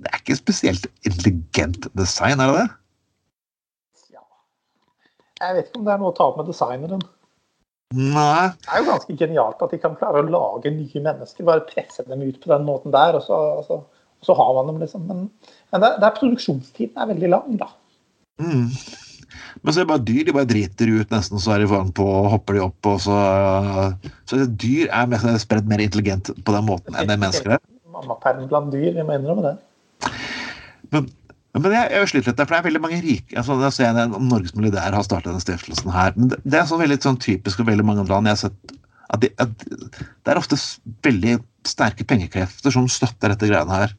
[0.00, 2.66] Det er ikke spesielt intelligent design, er det det?
[4.16, 4.24] Ja.
[5.44, 7.04] Jeg vet ikke om det er noe å ta opp med designeren.
[7.94, 8.50] Nei.
[8.62, 11.46] Det er jo ganske genialt at de kan klare å lage nye mennesker.
[11.46, 13.78] Bare presse dem ut på den måten der, og så, og så,
[14.20, 15.06] og så har man dem, liksom.
[15.10, 15.24] Men,
[15.70, 17.70] men det, det er produksjonstiden er veldig lang, da.
[18.42, 18.68] Mm.
[19.62, 20.24] Men så er det bare dyr.
[20.26, 23.16] De bare driter ut nesten, så er de foran på, hopper de opp, og så
[24.30, 27.64] Så dyr er mest spredd mer intelligent på den måten enn det mennesker er.
[27.90, 29.56] Mammaperm blant dyr, jeg må innrømme det.
[30.94, 31.08] Men,
[31.58, 34.22] men jeg, jeg sliter litt, for det er veldig mange rike altså, jeg ser jeg
[34.30, 36.14] Norges milliardær har startet denne stiftelsen her.
[36.16, 38.30] Men det, det er sånn veldig sånn typisk for veldig mange land.
[38.30, 38.76] jeg har sett
[39.10, 40.58] at, de, at Det er ofte
[41.04, 41.38] veldig
[41.68, 43.94] sterke pengekrefter som støtter dette greiene her.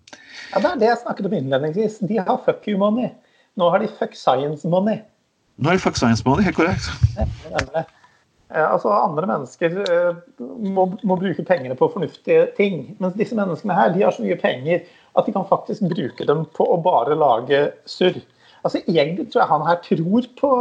[0.53, 1.99] Ja, Det er det jeg snakket om innledningsvis.
[2.09, 3.11] De har fuck you money.
[3.59, 5.01] Nå har de fuck science money.
[5.61, 6.89] Nå er det fuck science money, helt korrekt.
[8.51, 12.81] Ja, altså Andre mennesker eh, må, må, bruke pengene på fornuftige ting.
[12.99, 14.81] Mens disse menneskene her, de har så mye penger
[15.15, 18.17] at de kan faktisk bruke dem på å bare lage surr.
[18.65, 20.51] Altså Egentlig tror jeg han her tror på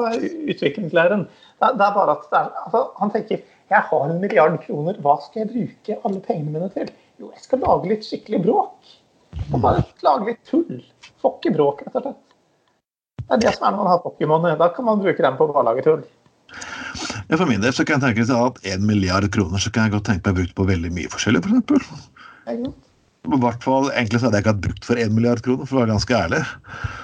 [0.53, 1.27] utviklingslæren.
[1.59, 5.17] Det, det er bare at er, altså, Han tenker jeg har en milliard kroner, hva
[5.23, 6.89] skal jeg bruke alle pengene mine til?
[7.23, 8.97] Jo, jeg skal lage litt skikkelig bråk.
[9.51, 10.81] Og bare lage litt tull.
[11.23, 12.30] Får ikke bråk, rett og slett.
[13.31, 14.47] Det er det som er når man har Pokémon.
[14.59, 16.01] Da kan man bruke dem på å bare lage tull.
[17.31, 19.95] Ja, for min del så kan jeg tenke at en milliard kroner så kan jeg
[19.95, 21.77] godt tenke meg brukt på veldig mye forskjellig, f.eks.
[23.21, 25.69] For I hvert fall, Egentlig så hadde jeg ikke hatt brukt for én milliard kroner,
[25.69, 26.41] for å være ganske ærlig.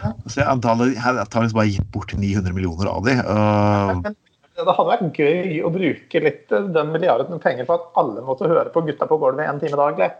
[0.02, 0.12] Ja.
[0.26, 3.14] Så jeg antallet, jeg antakeligvis bare gitt bort 900 millioner av de.
[3.22, 4.10] Uh...
[4.56, 8.72] det hadde vært gøy å bruke litt den milliarden penger på at alle måtte høre
[8.74, 10.10] på Gutta på gulvet en time daglig.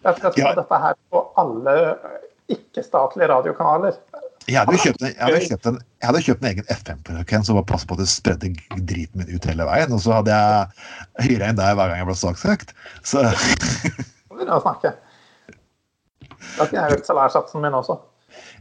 [0.00, 0.54] Jeg skal ja.
[0.56, 1.76] dette her på alle
[2.50, 3.98] ikke-statlige radiokanaler.
[4.48, 7.58] Jeg hadde, kjøpt en, jeg, hadde kjøpt en, jeg hadde kjøpt en egen FM-frekvens som
[7.58, 8.50] var passet på at det spredde
[8.88, 9.92] driten min ut hele veien.
[9.94, 12.72] Og så hadde jeg hyra inn deg hver gang jeg ble saksøkt.
[13.06, 13.22] Så
[14.32, 14.94] Begynner å snakke.
[16.56, 18.00] Da kunne jeg økt salærsatsen min også.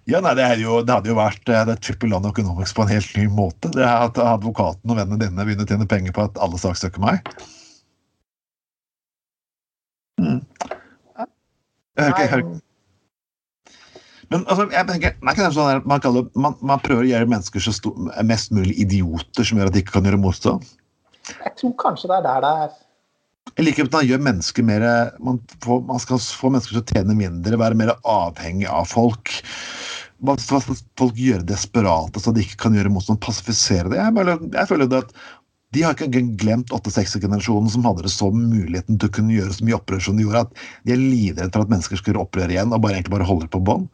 [0.09, 2.91] Ja, nei, det, jo, det, hadde jo vært det er Triple Land Economics på en
[2.91, 3.71] helt ny måte.
[3.75, 7.03] Det er At advokaten og vennene dine begynner å tjene penger på at alle saksøker
[7.03, 7.29] meg.
[10.19, 10.41] Mm.
[11.99, 12.59] Jeg hører ikke,
[14.29, 17.09] men altså, jeg tenker, er ikke det sånn at man, kaller, man, man, prøver å
[17.09, 20.67] gjøre mennesker så stor, mest mulig idioter som gjør at de ikke kan gjøre motstand?
[21.31, 22.77] Jeg tror kanskje det er der det er.
[23.57, 24.85] Jeg liker at man gjør mennesker mer
[25.25, 29.33] man, får, man, skal få mennesker til å tjene mindre, være mer avhengig av folk.
[30.25, 33.97] Man skal folk gjøre desperate så de ikke kan gjøre motstand, passifisere det.
[33.97, 35.13] Jeg, bare, jeg føler det at
[35.75, 39.65] de har ikke glemt 8-6-generasjonen som hadde det så muligheten til å kunne gjøre så
[39.67, 42.53] mye opprør som de gjorde, at de er livredde for at mennesker skal gjøre opprør
[42.53, 43.85] igjen og bare egentlig bare holder på bånd.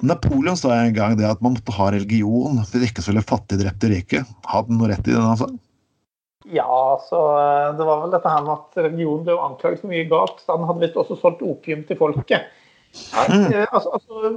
[0.00, 3.60] Napoleon sa en gang det at man måtte ha religion for ikke så ville fattige
[3.60, 4.24] drepte rike.
[4.48, 5.50] Hadde han noe rett i det han sa?
[6.48, 10.08] Ja, så eh, det var vel dette her med at religion ble anklaget for mye
[10.10, 10.40] galt.
[10.42, 12.48] Så han hadde visst også solgt opium til folket.
[13.12, 13.46] Ja, mm.
[13.52, 14.32] Eh, altså, altså,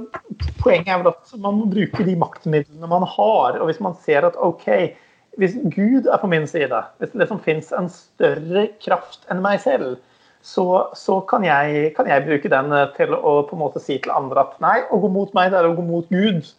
[0.60, 3.58] poenget er vel at man må bruke de maktmidlene man har.
[3.58, 4.68] Og hvis man ser at OK,
[5.40, 9.60] hvis Gud er på min side, hvis det liksom fins en større kraft enn meg
[9.64, 9.96] selv,
[10.46, 14.14] så, så kan, jeg, kan, jeg, bruke den til å på en måte si til
[14.14, 16.52] andre at nei, å gå mot meg det er å gå mot Gud.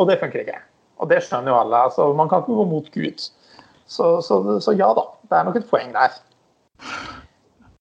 [0.00, 0.62] Og det funker ikke.
[1.02, 1.82] Og det skjønner jo alle.
[1.90, 3.26] altså Man kan ikke gå mot Gud.
[3.84, 6.16] Så, så, så ja da, det er nok et poeng der.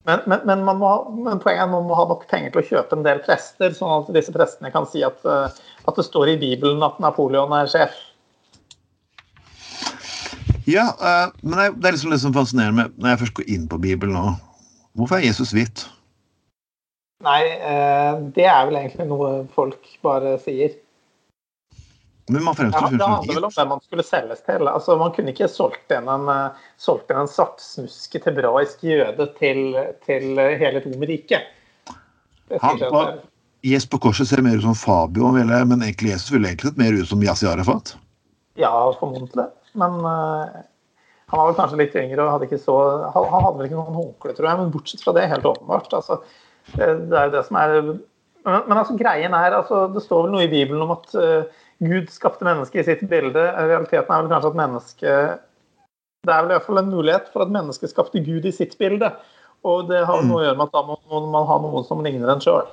[0.03, 2.67] Men, men, men, må, men, poenget er at man må ha nok penger til å
[2.73, 6.33] kjøpe en del prester, sånn at disse prestene kan si at, eh, at det står
[6.33, 7.95] i Bibelen at Napoleon er sjef.
[10.69, 13.67] Ja, uh, men det er liksom det som fascinerer meg når jeg først går inn
[13.71, 14.33] på Bibelen nå.
[14.97, 15.85] Hvorfor er Jesus hvit?
[17.23, 20.75] Nei, uh, det er vel egentlig noe folk bare sier.
[22.31, 24.67] Men man fremstår ja, Det handler vel om hvem man skulle selges til.
[24.71, 29.75] Altså, Man kunne ikke solgt en, uh, solgt inn en svartsnuskete hebraisk jøde til,
[30.07, 31.51] til hele Romerriket.
[33.63, 35.51] Jesus på korset ser mer ut som Fabio, men
[35.81, 37.95] egentlig Jesus ville egentlig sett mer ut som Yasi Arafat.
[38.59, 39.47] Ja, formodentlig.
[39.79, 40.63] Men uh,
[41.33, 42.77] han var vel kanskje litt yngre og hadde ikke så
[43.15, 45.95] Han, han hadde vel ikke noen håndkle, tror jeg, men bortsett fra det, helt åpenbart.
[45.97, 46.19] Altså,
[46.75, 47.73] det er jo det som er
[48.43, 51.63] Men, men altså, greien er altså, Det står vel noe i Bibelen om at uh,
[51.83, 53.41] Gud skapte mennesket i sitt bilde.
[53.41, 55.39] Realiteten er vel kanskje at mennesket
[56.23, 58.77] Det er vel i hvert fall en mulighet for at mennesket skapte Gud i sitt
[58.79, 59.09] bilde.
[59.67, 62.31] Og det har noe å gjøre med at da må man ha noen som ligner
[62.31, 62.67] en sjøl.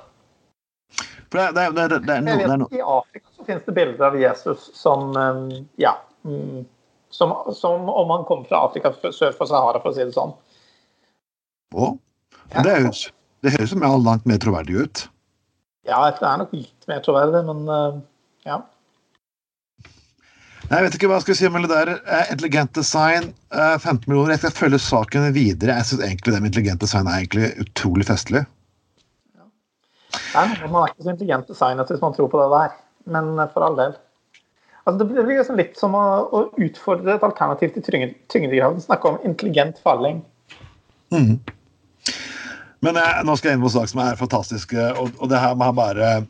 [2.75, 5.15] I Afrika så finnes det bilder av Jesus som
[5.79, 5.93] ja,
[6.27, 6.65] mm,
[7.11, 10.33] som, som, om han kom fra Afrika sør for Sahara, for å si det sånn.
[11.75, 11.93] Å?
[12.51, 13.05] Det høres,
[13.43, 15.05] det høres som langt mer troverdig ut.
[15.87, 17.99] Ja, det er nok litt mer troverdig, men uh,
[18.45, 18.61] ja.
[20.71, 21.89] Nei, Jeg vet ikke hva jeg skal si om det der.
[21.99, 24.35] Eh, intelligent design, 15 eh, millioner.
[24.37, 25.75] Jeg skal følge saken videre.
[25.81, 28.45] Jeg syns egentlig det med intelligent design er egentlig utrolig festlig.
[29.35, 29.49] Ja.
[30.37, 32.77] Nei, man er ikke så intelligent designet hvis man tror på det der.
[33.17, 33.97] Men eh, for all del.
[34.83, 36.03] Altså, det blir liksom litt som å,
[36.33, 37.85] å utfordre et alternativ til
[38.31, 38.81] tyngdegraden.
[38.81, 40.23] Snakke om intelligent falling.
[41.13, 41.37] Mm.
[42.81, 45.41] Men eh, nå skal jeg inn på en sak som er fantastisk, og, og det
[45.41, 46.21] her må bare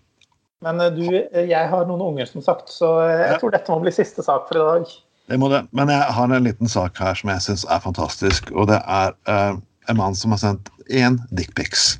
[0.61, 3.39] men eh, du, eh, jeg har noen unger, som sagt, så eh, jeg ja.
[3.41, 4.93] tror dette må bli siste sak for i dag.
[5.31, 5.63] Det må det.
[5.77, 8.51] Men jeg har en liten sak her som jeg syns er fantastisk.
[8.51, 9.55] Og det er uh,
[9.89, 11.95] en mann som har sendt én dickpics.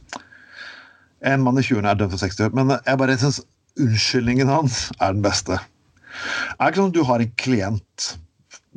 [1.24, 3.40] En mann i 20-årene er dømt for 60 år, men jeg bare syns
[3.80, 5.62] unnskyldningen hans er den beste.
[6.58, 8.12] Er det ikke sånn at du har en klient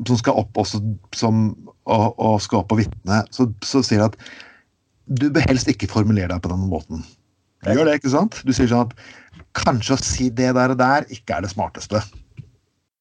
[0.06, 0.80] som skal opp også
[1.14, 1.44] som,
[1.86, 4.18] og, og skal opp og vitne, så, så sier du at
[5.04, 7.04] du bør helst ikke formulere deg på den måten.
[7.64, 8.40] Du gjør det, ikke sant?
[8.44, 8.96] Du sier sånn at
[9.56, 12.00] kanskje å si det der og der ikke er det smarteste.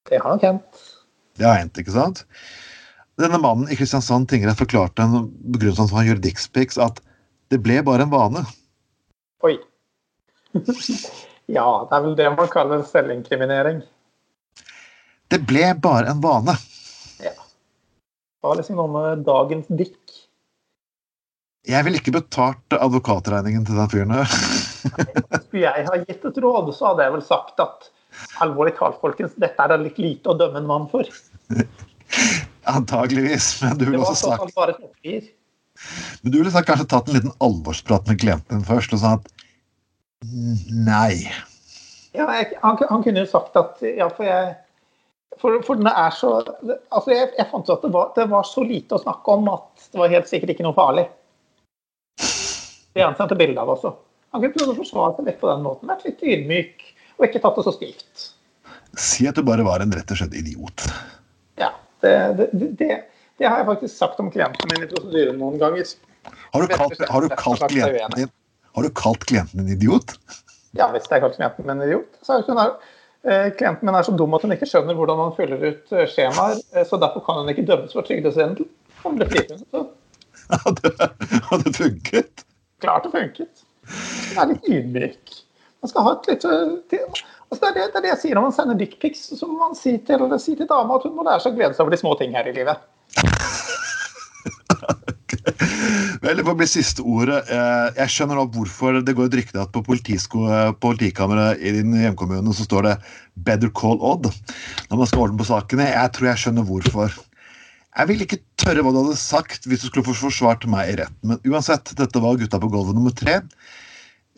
[0.10, 0.84] Det har nok hendt.
[1.40, 2.24] Det har hendt, ikke sant?
[3.22, 7.00] Denne mannen i Kristiansand tingrett forklarte en begrunnelse for dickpics, at
[7.54, 8.44] det ble bare en vane.
[9.46, 9.56] Oi.
[11.58, 13.84] ja, det er vel det man kaller selvinkriminering.
[15.34, 16.54] Det ble bare en vane.
[17.24, 17.34] Ja.
[17.34, 20.00] Det var liksom noe med dagens dikk.
[21.66, 24.28] Jeg ville ikke betalt advokatregningen til den fyren her.
[25.48, 27.88] Skulle jeg ha gitt et råd, så hadde jeg vel sagt at
[28.46, 31.08] alvorlig talt, folkens, dette er det litt lite å dømme en mann for.
[32.76, 38.06] Antageligvis, men du ville også sagt Men du ville sagt, kanskje tatt en liten alvorsprat
[38.12, 39.34] med klienten din først og sagt
[40.70, 41.26] nei.
[42.14, 44.54] Ja, jeg, han, han, kunne jo sagt at ja, for jeg
[45.42, 48.48] for, for den er så altså jeg, jeg fant ut at det var, det var
[48.48, 51.08] så lite å snakke om at det var helt sikkert ikke noe farlig.
[52.94, 53.94] Det han sendte bilde av også.
[54.34, 55.90] Han kunne prøvd å forsvare seg litt på den måten.
[55.90, 56.86] Vært litt ydmyk
[57.18, 58.28] og ikke tatt det så stivt.
[59.00, 60.86] Si at du bare var en rett og slett idiot.
[61.62, 61.72] Ja.
[62.04, 62.96] Det, det, det,
[63.40, 65.88] det har jeg faktisk sagt om klienten min i prosedyren noen ganger.
[66.54, 68.32] Har du kalt, har du kalt klienten din
[68.74, 70.16] har du kalt klienten din idiot?
[70.74, 72.18] Ja, hvis jeg har kalt klienten min idiot.
[72.26, 72.62] Så er hun
[73.24, 76.58] klienten min er så dum at hun ikke skjønner hvordan man fyller ut eh, skjemaer,
[76.76, 78.68] eh, så derfor kan hun ikke dømmes for trygdesvindel.
[79.04, 79.94] Hun ble frifunnet.
[80.52, 82.44] Har det funket?
[82.84, 83.64] klart det funket.
[84.36, 85.38] Man er litt ydmyk.
[85.84, 88.48] Man skal ha et litt altså det, er det, det, er det, jeg sier når
[88.48, 89.24] man sender dickpics.
[89.40, 91.78] Så må man si til, si til dama at hun må lære seg å glede
[91.78, 92.84] seg over de små ting her i livet.
[96.24, 97.42] Vel, det får bli siste ordet.
[97.52, 102.56] Eh, jeg skjønner nå hvorfor det går et rykte at på politikammeret i din hjemkommune
[102.56, 102.96] så står det
[103.36, 104.32] 'Better call Odd'
[104.90, 105.90] når man skal ordne på sakene.
[105.90, 107.18] Jeg tror jeg skjønner hvorfor.
[107.94, 111.34] Jeg vil ikke tørre hva du hadde sagt hvis du skulle forsvart meg i retten.
[111.34, 113.42] Men uansett, dette var Gutta på gulvet nummer tre.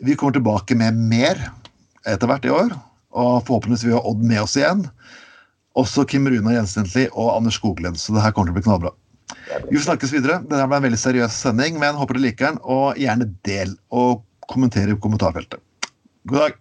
[0.02, 1.40] Vi kommer tilbake med mer
[2.04, 2.74] etter hvert i år.
[3.16, 4.84] Og forhåpentligvis vi har Odd med oss igjen.
[5.76, 8.92] Også Kim Runa Jensentlig og Anders Skoglund, Så det her kommer til å bli knallbra.
[9.70, 10.40] Vi snakkes videre.
[10.46, 12.60] Det ble en veldig seriøs sending, men håper du liker den.
[12.62, 15.62] Og gjerne del og kommenter i kommentarfeltet.
[16.26, 16.60] God dag.